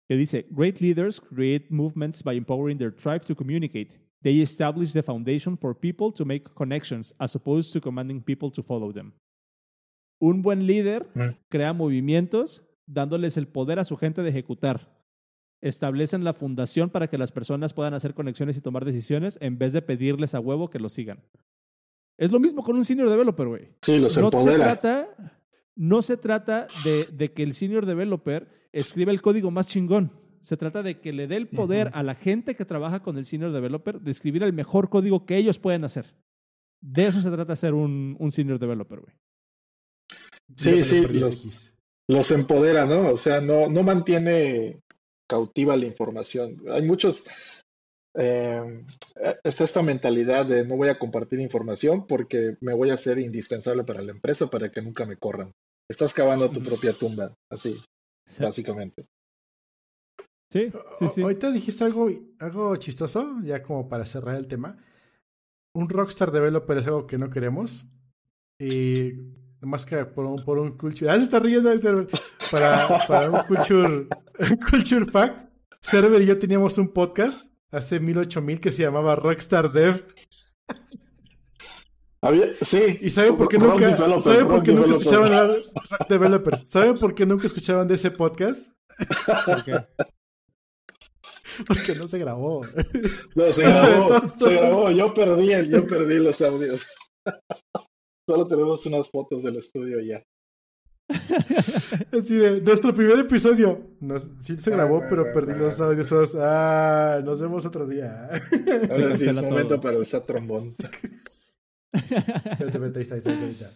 [0.08, 3.90] que dice, Great leaders create movements by empowering their tribes to communicate.
[4.22, 8.62] They establish the foundation for people to make connections as opposed to commanding people to
[8.62, 9.12] follow them.
[10.18, 11.46] Un buen líder mm.
[11.48, 14.96] crea movimientos dándoles el poder a su gente de ejecutar.
[15.60, 19.72] Establecen la fundación para que las personas puedan hacer conexiones y tomar decisiones en vez
[19.72, 21.22] de pedirles a huevo que lo sigan.
[22.16, 23.68] Es lo mismo con un senior developer, güey.
[23.82, 25.08] Sí, los no Se trata,
[25.76, 30.12] no se trata de, de que el senior developer escribe el código más chingón.
[30.42, 33.26] Se trata de que le dé el poder a la gente que trabaja con el
[33.26, 36.14] senior developer de escribir el mejor código que ellos pueden hacer.
[36.80, 39.14] De eso se trata ser un, un senior developer, güey.
[40.56, 41.72] Sí, sí, los,
[42.08, 43.10] los, empodera, ¿no?
[43.10, 44.80] O sea, no, no mantiene
[45.28, 46.62] cautiva la información.
[46.70, 47.28] Hay muchos,
[48.14, 48.84] eh,
[49.44, 53.84] está esta mentalidad de no voy a compartir información porque me voy a hacer indispensable
[53.84, 55.52] para la empresa para que nunca me corran.
[55.88, 57.76] Estás cavando tu propia tumba, así
[58.38, 59.06] básicamente.
[60.50, 61.22] Sí, sí, sí.
[61.22, 64.78] Ahorita dijiste algo, algo chistoso, ya como para cerrar el tema.
[65.74, 67.86] Un Rockstar Developer es algo que no queremos.
[68.58, 69.12] Y
[69.60, 71.10] más que por un, por un culture.
[71.10, 71.70] Ah, se está riendo
[72.50, 74.06] Para, para un culture,
[74.70, 75.48] culture fact.
[75.80, 80.04] Server y yo teníamos un podcast hace mil ocho mil que se llamaba Rockstar Dev.
[82.62, 82.98] sí.
[83.00, 86.68] ¿Y saben por qué nunca, ¿saben por qué nunca escuchaban a Developers?
[86.68, 88.72] ¿Saben por qué nunca escuchaban de ese podcast?
[89.46, 89.86] ¿Por qué?
[91.66, 92.62] Porque no se grabó.
[93.34, 94.28] No, se grabó.
[94.28, 94.90] se grabó.
[94.90, 96.86] Yo perdí, yo perdí los audios.
[98.28, 100.22] Solo tenemos unas fotos del estudio ya.
[102.12, 103.86] Así de, nuestro primer episodio.
[104.38, 106.12] sí se grabó, pero perdí los audios.
[106.38, 108.28] Ah, nos vemos otro día.
[108.90, 110.62] Ahora sí, es momento para el trombón.
[112.60, 113.70] Vete, vete, ahí está, ahí está, ahí está.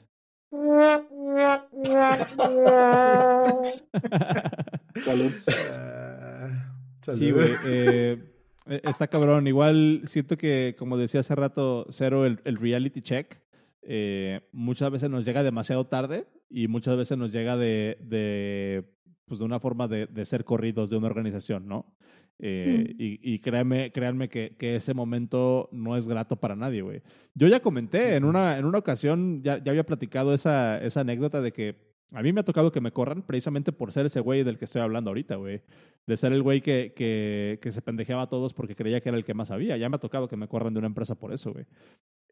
[5.03, 5.33] Salud.
[5.71, 7.53] Ah, sí, güey.
[7.65, 8.23] Eh,
[8.67, 9.47] está cabrón.
[9.47, 13.39] Igual siento que, como decía hace rato, Cero, el, el reality check,
[13.83, 18.85] eh, muchas veces nos llega demasiado tarde y muchas veces nos llega de, de,
[19.27, 21.95] pues de una forma de, de ser corridos de una organización, ¿no?
[22.39, 27.03] Eh, y, y, créanme, créanme que, que, ese momento no es grato para nadie, güey.
[27.35, 31.41] Yo ya comenté, en una, en una ocasión ya, ya había platicado esa, esa anécdota
[31.41, 34.43] de que a mí me ha tocado que me corran precisamente por ser ese güey
[34.43, 35.63] del que estoy hablando ahorita, güey.
[36.07, 39.19] De ser el güey que, que, que, se pendejeaba a todos porque creía que era
[39.19, 39.77] el que más sabía.
[39.77, 41.65] Ya me ha tocado que me corran de una empresa por eso, güey.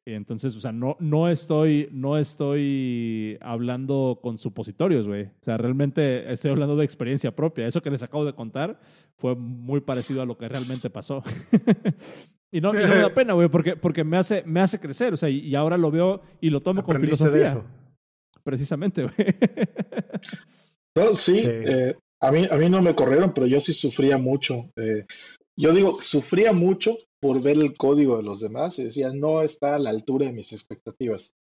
[0.06, 5.24] Entonces, o sea, no, no, estoy, no estoy hablando con supositorios, güey.
[5.24, 7.66] O sea, realmente estoy hablando de experiencia propia.
[7.66, 8.80] Eso que les acabo de contar
[9.16, 11.22] fue muy parecido a lo que realmente pasó.
[12.50, 15.12] y, no, y, no, me da pena, güey, porque, porque me, hace, me hace crecer.
[15.12, 17.36] O sea, y, ahora lo veo y lo tomo con filosofía.
[17.36, 17.64] De eso.
[18.42, 19.14] Precisamente, güey.
[20.96, 24.72] no, sí, eh, a, mí, a mí no me corrieron, pero yo sí sufría mucho.
[24.76, 25.04] Eh,
[25.60, 29.74] yo digo, sufría mucho por ver el código de los demás y decía, no está
[29.74, 31.34] a la altura de mis expectativas.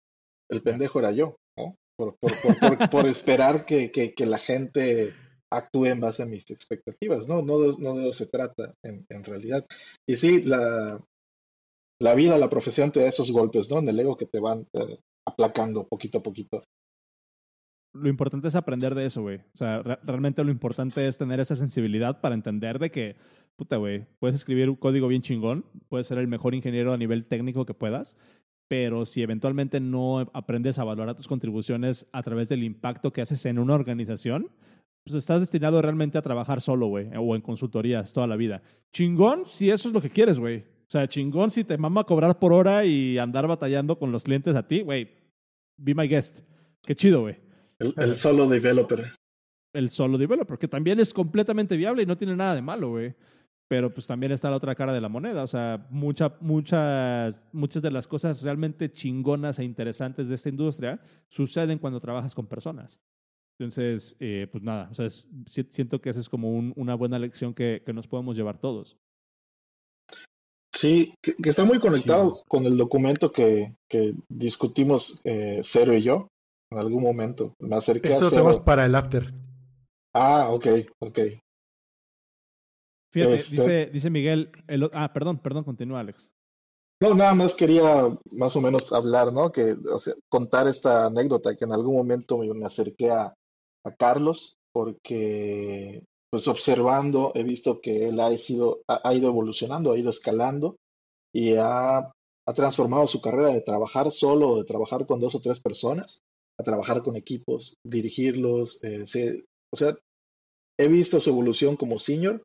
[0.50, 1.76] El pendejo era yo, ¿no?
[1.98, 5.12] Por, por, por, por esperar que, que, que, la gente
[5.52, 7.42] actúe en base a mis expectativas, ¿no?
[7.42, 9.66] No de, no de eso se trata en, en, realidad.
[10.08, 10.98] Y sí, la,
[12.00, 13.78] la vida, la profesión te da esos golpes, ¿no?
[13.80, 16.62] En el ego que te van eh, aplacando poquito a poquito.
[17.94, 19.38] Lo importante es aprender de eso, güey.
[19.38, 23.16] O sea, realmente lo importante es tener esa sensibilidad para entender de que,
[23.57, 27.24] puta, güey, puedes escribir un código bien chingón, puedes ser el mejor ingeniero a nivel
[27.24, 28.16] técnico que puedas,
[28.68, 33.44] pero si eventualmente no aprendes a valorar tus contribuciones a través del impacto que haces
[33.46, 34.50] en una organización,
[35.04, 38.62] pues estás destinado realmente a trabajar solo, güey, o en consultorías toda la vida.
[38.92, 40.59] Chingón si eso es lo que quieres, güey.
[40.59, 44.57] O sea, chingón si te mama cobrar por hora y andar batallando con los clientes
[44.57, 45.09] a ti, güey.
[45.76, 46.40] Be my guest.
[46.82, 47.36] Qué chido, güey.
[47.78, 49.12] El, el, solo developer.
[49.72, 53.14] El solo developer, que también es completamente viable y no tiene nada de malo, güey.
[53.68, 55.42] Pero pues también está la otra cara de la moneda.
[55.42, 61.00] O sea, mucha, muchas, muchas de las cosas realmente chingonas e interesantes de esta industria
[61.28, 63.00] suceden cuando trabajas con personas.
[63.58, 65.08] Entonces, eh, pues nada, o sea,
[65.46, 68.98] siento que esa es como un, una buena lección que, que, nos podemos llevar todos.
[70.74, 76.28] Sí, que, está muy conectado con el documento que, que discutimos eh, Cero y yo
[76.70, 77.54] en algún momento.
[77.58, 78.30] Me acerqué Eso a Cero.
[78.30, 79.32] tenemos para el after.
[80.14, 80.66] Ah, ok,
[80.98, 81.18] ok.
[83.16, 83.56] Fíjate, este...
[83.56, 86.30] dice, dice Miguel, el, ah, perdón, perdón, continúa Alex.
[87.00, 89.50] No, nada más quería más o menos hablar, ¿no?
[89.52, 93.32] Que, o sea, contar esta anécdota que en algún momento me, acerqué a,
[93.84, 99.98] a Carlos porque pues observando he visto que él ha, sido, ha, ido evolucionando, ha
[99.98, 100.76] ido escalando
[101.34, 105.60] y ha, ha, transformado su carrera de trabajar solo, de trabajar con dos o tres
[105.60, 106.20] personas,
[106.58, 108.84] a trabajar con equipos, dirigirlos.
[108.84, 109.96] Eh, se, o sea,
[110.78, 112.42] he visto su evolución como senior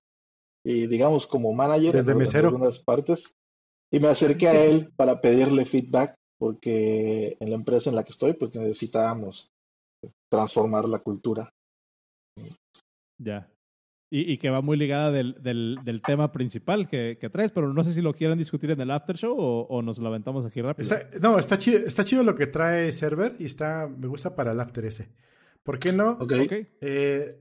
[0.64, 2.50] y digamos como manager Desde en, mesero.
[2.50, 3.36] en algunas partes.
[3.92, 8.12] Y me acerqué a él para pedirle feedback porque en la empresa en la que
[8.12, 9.52] estoy pues necesitábamos
[10.32, 11.52] transformar la cultura.
[13.20, 13.48] Ya.
[14.14, 17.72] Y, y, que va muy ligada del, del, del tema principal que, que, traes, pero
[17.72, 20.46] no sé si lo quieren discutir en el after show o, o nos lo aventamos
[20.46, 20.82] aquí rápido.
[20.82, 24.52] Está, no, está chido, está chido lo que trae Server y está, me gusta para
[24.52, 25.08] el after ese.
[25.64, 26.12] ¿Por qué no?
[26.14, 26.34] Ok.
[26.46, 26.68] okay.
[26.82, 27.40] Eh,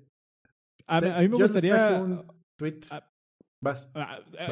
[0.86, 2.00] a, a, mí me gustaría...
[2.00, 2.24] Un
[2.56, 2.80] tweet.
[3.60, 3.90] Vas.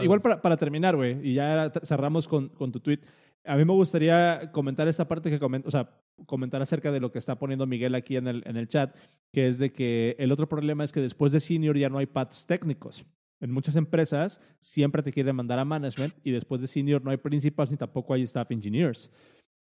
[0.02, 3.00] igual para, para terminar, güey, y ya cerramos con, con tu tweet.
[3.44, 5.88] A mí me gustaría comentar esta parte que comenta, o sea,
[6.26, 8.94] comentar acerca de lo que está poniendo Miguel aquí en el, en el chat,
[9.32, 12.06] que es de que el otro problema es que después de senior ya no hay
[12.06, 13.06] paths técnicos.
[13.40, 17.16] En muchas empresas siempre te quieren mandar a management y después de senior no hay
[17.16, 19.10] principals ni tampoco hay staff engineers.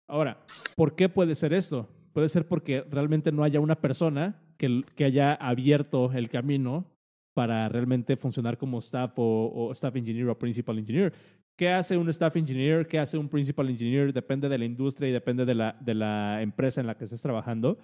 [0.07, 0.43] Ahora,
[0.75, 1.89] ¿por qué puede ser esto?
[2.13, 6.92] Puede ser porque realmente no haya una persona que, que haya abierto el camino
[7.33, 11.13] para realmente funcionar como staff o, staff engineer o principal engineer.
[11.55, 12.87] ¿Qué hace un staff engineer?
[12.87, 14.13] ¿Qué hace un principal engineer?
[14.13, 17.21] Depende de la industria y depende de la, de la empresa en la que estés
[17.21, 17.77] trabajando.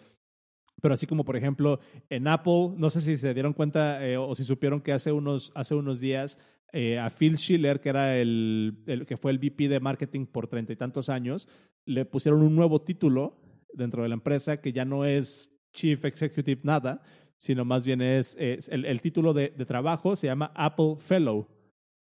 [0.81, 1.79] Pero así como, por ejemplo,
[2.09, 5.51] en Apple, no sé si se dieron cuenta eh, o si supieron que hace unos,
[5.55, 6.39] hace unos días
[6.71, 10.47] eh, a Phil Schiller, que, era el, el, que fue el VP de marketing por
[10.47, 11.47] treinta y tantos años,
[11.85, 13.41] le pusieron un nuevo título
[13.73, 17.01] dentro de la empresa que ya no es Chief Executive nada,
[17.39, 21.47] sino más bien es, es el, el, título de, de, trabajo se llama Apple Fellow.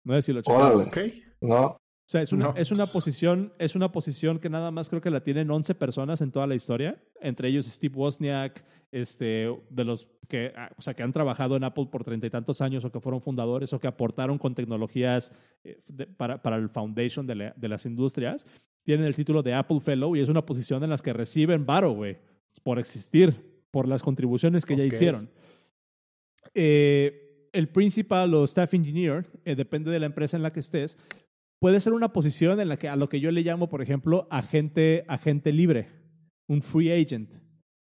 [0.02, 0.88] No sé si lo checaron.
[0.88, 1.22] Okay.
[1.40, 1.66] No.
[1.66, 1.78] O
[2.12, 2.54] sea, es una, no.
[2.56, 6.20] es, una posición, es una posición que nada más creo que la tienen 11 personas
[6.22, 11.04] en toda la historia, entre ellos Steve Wozniak, este, de los que, o sea, que
[11.04, 13.86] han trabajado en Apple por treinta y tantos años o que fueron fundadores o que
[13.86, 15.32] aportaron con tecnologías
[15.86, 18.44] de, para, para el foundation de, la, de, las industrias,
[18.82, 21.92] tienen el título de Apple Fellow y es una posición en las que reciben varo,
[21.92, 22.18] güey,
[22.64, 24.88] por existir, por las contribuciones que okay.
[24.88, 25.30] ya hicieron.
[26.54, 30.96] Eh, el principal o staff engineer, eh, depende de la empresa en la que estés,
[31.58, 34.28] puede ser una posición en la que a lo que yo le llamo, por ejemplo,
[34.30, 35.88] agente, agente libre,
[36.48, 37.30] un free agent.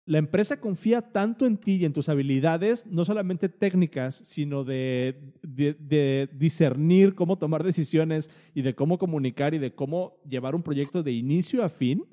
[0.04, 5.32] La empresa confía tanto en ti y en tus habilidades, no solamente técnicas, sino de,
[5.42, 10.64] de, de, discernir cómo tomar decisiones y de cómo comunicar y de cómo llevar un
[10.64, 12.04] proyecto de inicio a fin.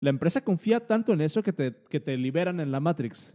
[0.00, 3.34] La empresa confía tanto en eso que te, que te liberan en la Matrix.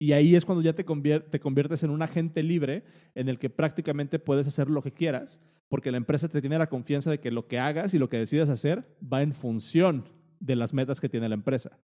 [0.00, 2.84] Y ahí es cuando ya te, convier te conviertes en un agente libre
[3.14, 6.68] en el que prácticamente puedes hacer lo que quieras, porque la empresa te tiene la
[6.68, 10.04] confianza de que lo que hagas y lo que decidas hacer va en función
[10.40, 11.78] de las metas que tiene la empresa.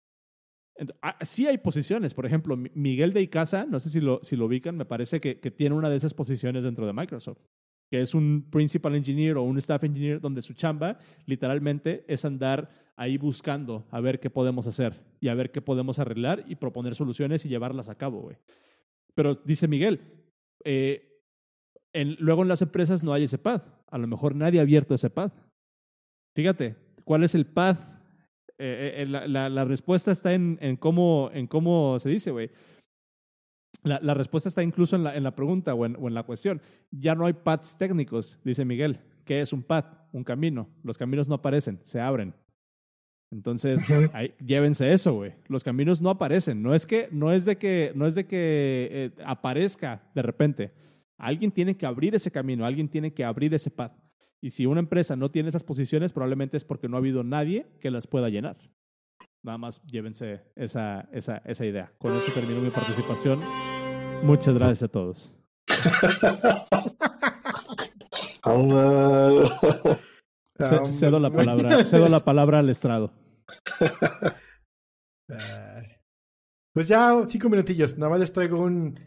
[0.74, 4.46] Entonces, sí hay posiciones, por ejemplo, Miguel de Icaza, no sé si lo, si lo
[4.46, 7.40] ubican, me parece que, que tiene una de esas posiciones dentro de Microsoft,
[7.92, 12.70] que es un principal engineer o un staff engineer donde su chamba literalmente es andar
[12.96, 16.94] ahí buscando a ver qué podemos hacer y a ver qué podemos arreglar y proponer
[16.94, 18.36] soluciones y llevarlas a cabo, güey.
[19.14, 20.00] Pero dice Miguel,
[20.64, 21.20] eh,
[21.92, 23.68] en, luego en las empresas no hay ese path.
[23.90, 25.34] A lo mejor nadie ha abierto ese path.
[26.34, 27.84] Fíjate, ¿cuál es el path?
[28.56, 32.48] Eh, eh, la, respuesta está en, en, cómo, en cómo se dice, güey.
[33.82, 36.22] La, la, respuesta está incluso en la, en la pregunta o en, o en, la
[36.22, 36.60] cuestión.
[36.90, 39.00] Ya no hay paths técnicos, dice Miguel.
[39.24, 39.86] ¿Qué es un path?
[40.12, 40.68] Un camino.
[40.84, 42.34] Los caminos no aparecen, se abren.
[43.32, 43.80] Entonces,
[44.12, 45.32] ahí, llévense eso, güey.
[45.48, 46.62] Los caminos no aparecen.
[46.62, 50.72] No es que, no es de que, no es de que eh, aparezca de repente.
[51.16, 53.92] Alguien tiene que abrir ese camino, alguien tiene que abrir ese path.
[54.40, 57.66] Y si una empresa no tiene esas posiciones, probablemente es porque no ha habido nadie
[57.80, 58.58] que las pueda llenar.
[59.44, 61.92] Nada más llévense esa, esa, esa idea.
[61.98, 63.40] Con esto termino mi participación.
[64.22, 65.32] Muchas gracias a todos.
[70.92, 73.12] cedo la palabra, cedo la palabra al estrado.
[76.72, 77.98] Pues ya cinco minutillos.
[77.98, 78.98] Nada más les traigo un,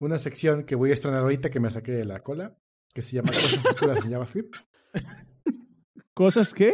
[0.00, 2.56] una sección que voy a estrenar ahorita que me saqué de la cola,
[2.94, 4.56] que se llama Cosas Oscuras en JavaScript.
[6.14, 6.72] ¿Cosas qué?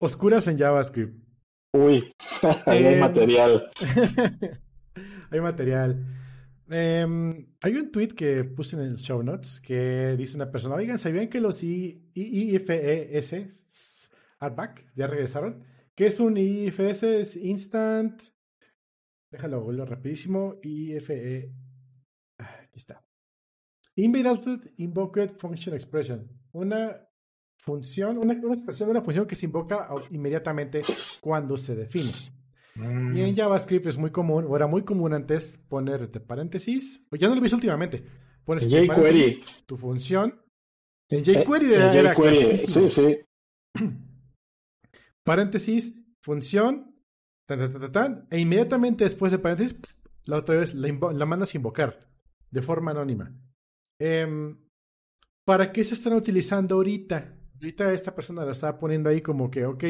[0.00, 1.27] Oscuras en JavaScript.
[1.72, 2.12] Uy,
[2.66, 3.70] ahí hay material.
[5.30, 6.04] hay material.
[6.70, 10.98] Em, hay un tweet que puse en el show notes que dice una persona, oigan,
[10.98, 12.90] ¿sabían que los IFES
[14.40, 14.90] are back?
[14.94, 15.64] ¿Ya regresaron?
[15.94, 17.02] ¿Qué es un IFS?
[17.02, 18.22] Es Instant...
[19.30, 20.60] Déjalo, vuelvo rapidísimo.
[20.62, 21.52] IFE...
[22.38, 23.04] Aquí está.
[23.96, 26.30] Invited Invoked Function Expression.
[26.52, 27.07] Una
[27.58, 30.82] función, una, una expresión de una función que se invoca inmediatamente
[31.20, 32.10] cuando se define.
[32.76, 33.34] Y en mm.
[33.34, 37.34] JavaScript es muy común, o era muy común antes, poner entre paréntesis, o ya no
[37.34, 38.04] lo viste últimamente,
[38.44, 40.40] pones jQuery tu función.
[41.10, 43.18] En jQuery eh, era, Sí, sí.
[45.24, 46.94] paréntesis, función,
[48.30, 49.76] e inmediatamente después de paréntesis,
[50.24, 51.98] la otra vez la, la mandas a invocar
[52.50, 53.34] de forma anónima.
[53.98, 54.56] Em,
[55.44, 57.37] ¿Para qué se están utilizando ahorita?
[57.60, 59.84] Ahorita esta persona la estaba poniendo ahí como que, ok,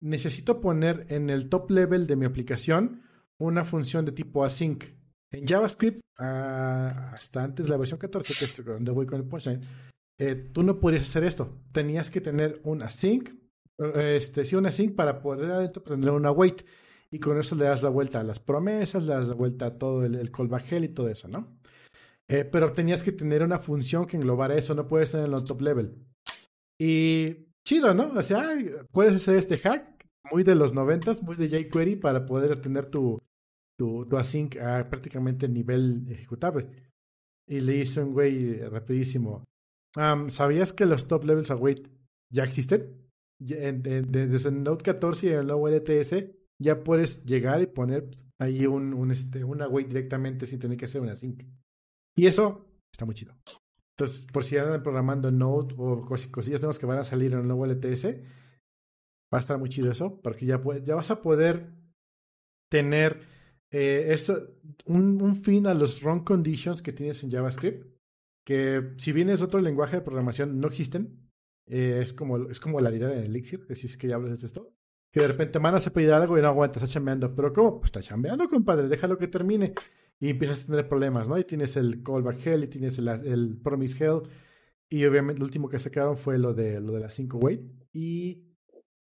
[0.00, 3.02] necesito poner en el top level de mi aplicación
[3.38, 4.84] una función de tipo async.
[5.30, 9.60] En JavaScript, ah, hasta antes la versión 14, que es donde voy con el punchline,
[10.18, 11.62] eh, tú no podías hacer esto.
[11.70, 13.30] Tenías que tener un async,
[13.94, 16.62] este, sí, un async para poder tener una wait.
[17.10, 19.78] Y con eso le das la vuelta a las promesas, le das la vuelta a
[19.78, 21.58] todo el, el callback y todo eso, ¿no?
[22.28, 25.62] Eh, pero tenías que tener una función que englobara eso, no puedes tener en top
[25.62, 25.94] level.
[26.80, 28.12] Y chido, ¿no?
[28.12, 28.54] O sea,
[28.92, 33.18] puedes hacer este hack muy de los noventas, muy de jQuery para poder tener tu,
[33.78, 36.68] tu, tu async a prácticamente nivel ejecutable.
[37.46, 39.44] Y le hice un güey rapidísimo.
[40.28, 41.88] ¿Sabías que los top levels await
[42.30, 43.08] ya existen?
[43.40, 46.26] Desde el Node 14 y el nuevo LTS
[46.60, 51.00] ya puedes llegar y poner ahí un, este, un await directamente sin tener que hacer
[51.00, 51.42] una async.
[52.16, 53.34] Y eso está muy chido.
[53.98, 57.48] Entonces, por si andan programando Node o cosillas nuevas que van a salir en el
[57.48, 58.04] nuevo LTS,
[59.34, 61.72] va a estar muy chido eso, porque ya, ya vas a poder
[62.70, 63.26] tener
[63.72, 64.50] eh, eso,
[64.86, 67.92] un, fin a los run conditions que tienes en JavaScript,
[68.46, 71.28] que si bien es otro lenguaje de programación, no existen.
[71.66, 74.46] Eh, es, como, es como la idea de Elixir, si es que ya hablas de
[74.46, 74.72] esto.
[75.12, 77.34] Que de repente mandas a pedir algo y no aguantas, está chambeando.
[77.34, 77.80] Pero ¿cómo?
[77.80, 79.74] Pues está chambeando, compadre, déjalo que termine
[80.20, 81.38] y empiezas a tener problemas, ¿no?
[81.38, 84.22] Y tienes el callback hell y tienes el, el promise hell.
[84.90, 87.60] Y obviamente lo último que sacaron fue lo de lo de las 5 wait.
[87.92, 88.48] Y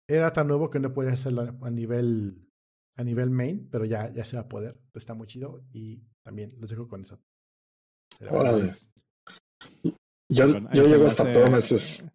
[0.08, 2.42] era tan nuevo que no podías hacerlo a nivel
[2.98, 4.80] a nivel main, pero ya, ya se va a poder.
[4.94, 7.20] Está muy chido y también los dejo con eso.
[8.30, 8.72] Órale.
[10.30, 12.10] Yo, yo llego hasta promises.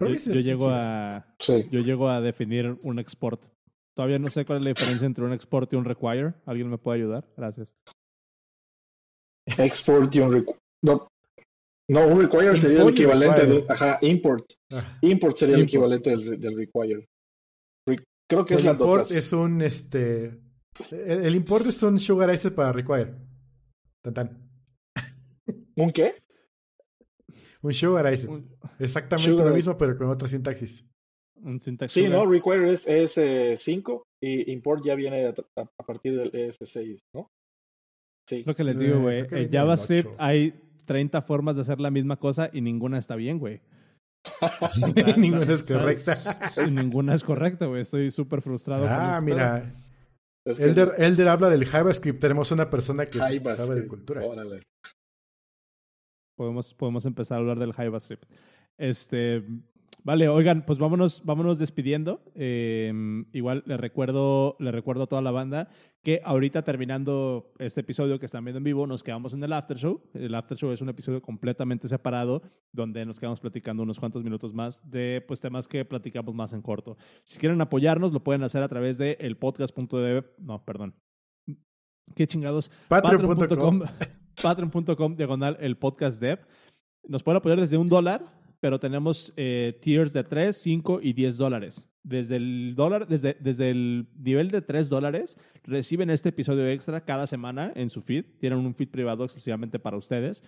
[0.00, 1.68] Yo, yo, llego a sí.
[1.70, 3.44] yo llego a definir un export
[3.94, 6.34] Todavía no sé cuál es la diferencia entre un export y un require.
[6.46, 7.28] ¿Alguien me puede ayudar?
[7.36, 7.68] Gracias.
[9.58, 10.58] Export y un require.
[10.82, 11.08] No,
[11.88, 13.66] no, un require sería el equivalente de.
[13.68, 14.52] Ajá, import.
[14.70, 14.98] Ah.
[15.02, 17.06] Import sería el equivalente del, del require.
[18.28, 20.40] creo que es la import es un este.
[20.90, 23.14] El, import es un sugar ice para require.
[24.00, 24.48] Tan,
[25.76, 26.22] ¿Un qué?
[27.60, 28.28] Un sugar ice.
[28.78, 30.88] Exactamente lo mismo, pero con otra sintaxis.
[31.88, 37.28] Sí, no, require es ES5 y import ya viene a, partir del ES6, ¿no?
[38.28, 38.44] Sí.
[38.46, 39.44] Lo que les digo, eh, güey.
[39.44, 43.60] En JavaScript hay 30 formas de hacer la misma cosa y ninguna está bien, güey.
[45.16, 46.16] ninguna es correcta.
[46.70, 47.82] ninguna es correcta, güey.
[47.82, 48.86] Estoy súper frustrado.
[48.88, 49.74] Ah, mira.
[50.44, 52.20] Elder, Elder, habla del JavaScript.
[52.20, 54.22] Tenemos una persona que sabe de cultura.
[56.36, 58.24] Podemos, podemos empezar a hablar del JavaScript.
[58.78, 59.44] Este,
[60.04, 62.20] Vale, oigan, pues vámonos, vámonos despidiendo.
[62.34, 65.68] Em, igual le recuerdo, le recuerdo a toda la banda
[66.02, 69.76] que ahorita terminando este episodio que están viendo en vivo, nos quedamos en el after
[69.76, 70.02] show.
[70.14, 72.42] El after show es un episodio completamente separado
[72.72, 76.62] donde nos quedamos platicando unos cuantos minutos más de pues temas que platicamos más en
[76.62, 76.96] corto.
[77.22, 80.96] Si quieren apoyarnos, lo pueden hacer a través de el podcast.dev, no, perdón,
[82.16, 82.72] qué chingados.
[82.88, 83.82] Patreon.com.
[84.42, 86.40] Patreon.com diagonal el podcast dev.
[87.06, 91.36] Nos pueden apoyar desde un dólar, pero tenemos eh, tiers de 3, 5 y 10
[91.36, 91.84] dólares.
[92.04, 97.26] Desde el dólar, desde, desde el nivel de 3 dólares, reciben este episodio extra cada
[97.26, 98.24] semana en su feed.
[98.38, 100.44] Tienen un feed privado exclusivamente para ustedes.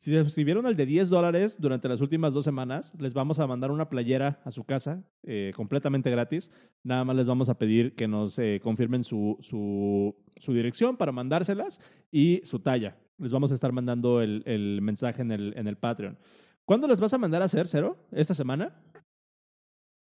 [0.00, 3.46] Si se suscribieron al de 10 dólares durante las últimas dos semanas, les vamos a
[3.46, 6.50] mandar una playera a su casa eh, completamente gratis.
[6.82, 11.12] Nada más les vamos a pedir que nos eh, confirmen su, su, su, dirección para
[11.12, 12.96] mandárselas y su talla.
[13.18, 16.16] Les vamos a estar mandando el, el mensaje en el, en el Patreon.
[16.68, 17.96] ¿Cuándo les vas a mandar a hacer, Cero?
[18.12, 18.78] ¿Esta semana?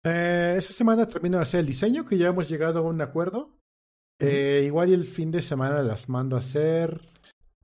[0.03, 3.57] Eh, esta semana termino de hacer el diseño, que ya hemos llegado a un acuerdo.
[4.19, 7.03] Eh, igual y el fin de semana las mando a hacer.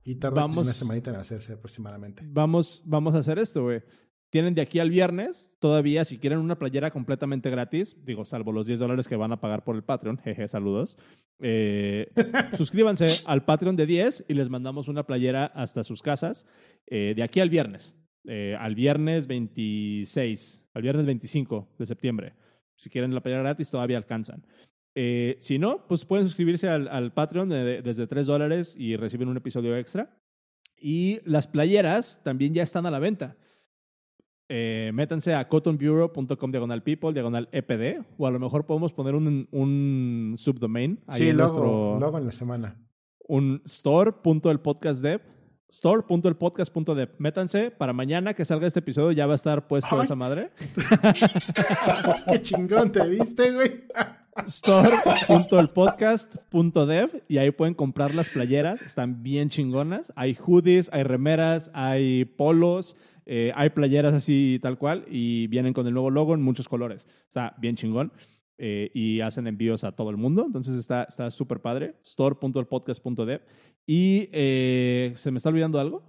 [0.05, 2.23] Y tarda una semanita en hacerse aproximadamente.
[2.27, 3.83] Vamos, vamos a hacer esto, güey.
[4.29, 8.67] Tienen de aquí al viernes, todavía, si quieren una playera completamente gratis, digo, salvo los
[8.67, 10.97] 10 dólares que van a pagar por el Patreon, jeje, saludos.
[11.41, 12.07] Eh,
[12.53, 16.45] suscríbanse al Patreon de 10 y les mandamos una playera hasta sus casas
[16.85, 17.97] eh, de aquí al viernes.
[18.25, 22.33] Eh, al viernes 26, al viernes 25 de septiembre.
[22.75, 24.45] Si quieren la playera gratis, todavía alcanzan.
[24.95, 29.77] Eh, si no, pues pueden suscribirse al, Patreon desde 3 dólares y reciben un episodio
[29.77, 30.17] extra.
[30.79, 33.37] Y las playeras también ya están a la venta.
[34.49, 39.47] Eh, métanse a cottonbureau.com diagonal people, diagonal EPD, o a lo mejor podemos poner un,
[39.51, 40.99] un subdomain.
[41.07, 42.75] Ahí sí, en luego, luego en la semana.
[43.27, 45.21] Un store.elpodcastdev
[45.69, 47.09] store.elpodcast.dev.
[47.17, 50.51] Métanse para mañana que salga este episodio, ya va a estar puesto esa madre.
[52.31, 53.83] Qué chingón te viste, güey.
[54.45, 60.13] store.elpodcast.dev y ahí pueden comprar las playeras, están bien chingonas.
[60.15, 62.95] Hay hoodies, hay remeras, hay polos,
[63.25, 67.09] eh, hay playeras así tal cual y vienen con el nuevo logo en muchos colores.
[67.27, 68.13] Está bien chingón.
[68.59, 70.43] Eh, y hacen envíos a todo el mundo.
[70.43, 71.93] Entonces está súper padre.
[72.03, 73.41] store.elpodcast.dev.
[73.87, 76.03] Y eh, se me está olvidando algo.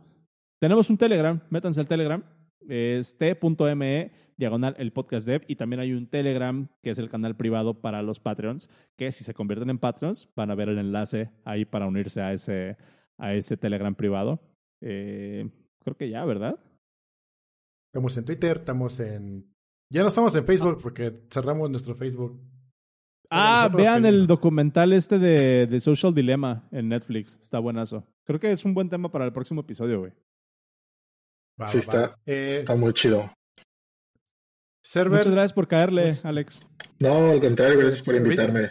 [0.60, 1.40] Tenemos un Telegram.
[1.50, 2.22] Métanse al Telegram.
[2.68, 5.44] Es t.me diagonal el podcast dev.
[5.46, 8.68] Y también hay un Telegram que es el canal privado para los Patreons.
[8.96, 12.32] Que si se convierten en Patreons van a ver el enlace ahí para unirse a
[12.32, 12.76] ese,
[13.16, 14.40] a ese Telegram privado.
[14.82, 15.48] Eh,
[15.84, 16.58] creo que ya, ¿verdad?
[17.92, 19.46] Estamos en Twitter, estamos en
[19.90, 22.38] ya no estamos en Facebook porque cerramos nuestro Facebook.
[23.30, 27.38] Ah, vean el documental este de, de, Social Dilemma en Netflix.
[27.42, 28.06] Está buenazo.
[28.24, 30.12] Creo que es un buen tema para el próximo episodio, güey.
[31.66, 33.30] sí, está, eh, está muy chido.
[34.82, 36.60] Server, Muchas gracias por caerle, pues, Alex.
[37.00, 38.70] No, al contrario, gracias por invitarme.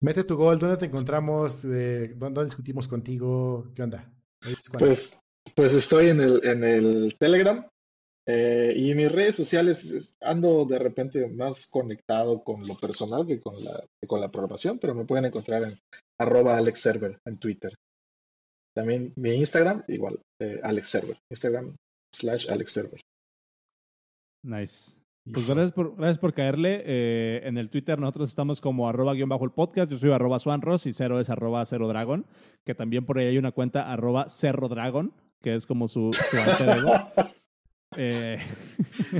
[0.00, 1.64] Mete tu gol, ¿dónde te encontramos?
[1.64, 3.72] Eh, ¿Dónde discutimos contigo?
[3.74, 4.08] ¿Qué onda?
[4.78, 5.18] Pues,
[5.54, 7.66] pues estoy en el, en el Telegram,
[8.28, 13.40] eh, y en mis redes sociales ando de repente más conectado con lo personal que
[13.40, 15.78] con la, con la programación, pero me pueden encontrar en
[16.18, 17.74] arroba AlexServer en Twitter.
[18.74, 21.16] También mi Instagram, igual, eh, AlexServer.
[21.30, 21.76] Instagram
[22.12, 23.00] slash AlexServer.
[24.44, 24.96] Nice.
[25.32, 26.82] Pues gracias por, gracias por caerle.
[26.84, 29.90] Eh, en el Twitter nosotros estamos como arroba guion bajo el podcast.
[29.90, 32.26] Yo soy arroba Swanros y cero es arroba cero dragon.
[32.64, 35.12] Que también por ahí hay una cuenta arroba cerro dragon,
[35.42, 36.36] que es como su, su
[37.96, 38.38] Eh,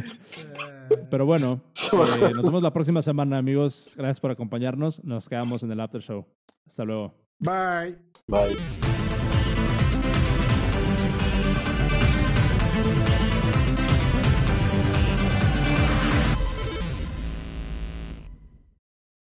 [1.11, 1.61] pero bueno,
[1.93, 3.93] eh, nos vemos la próxima semana, amigos.
[3.97, 5.03] Gracias por acompañarnos.
[5.05, 6.27] Nos quedamos en el after show.
[6.67, 7.15] Hasta luego.
[7.39, 7.97] Bye.
[8.29, 8.86] Bye.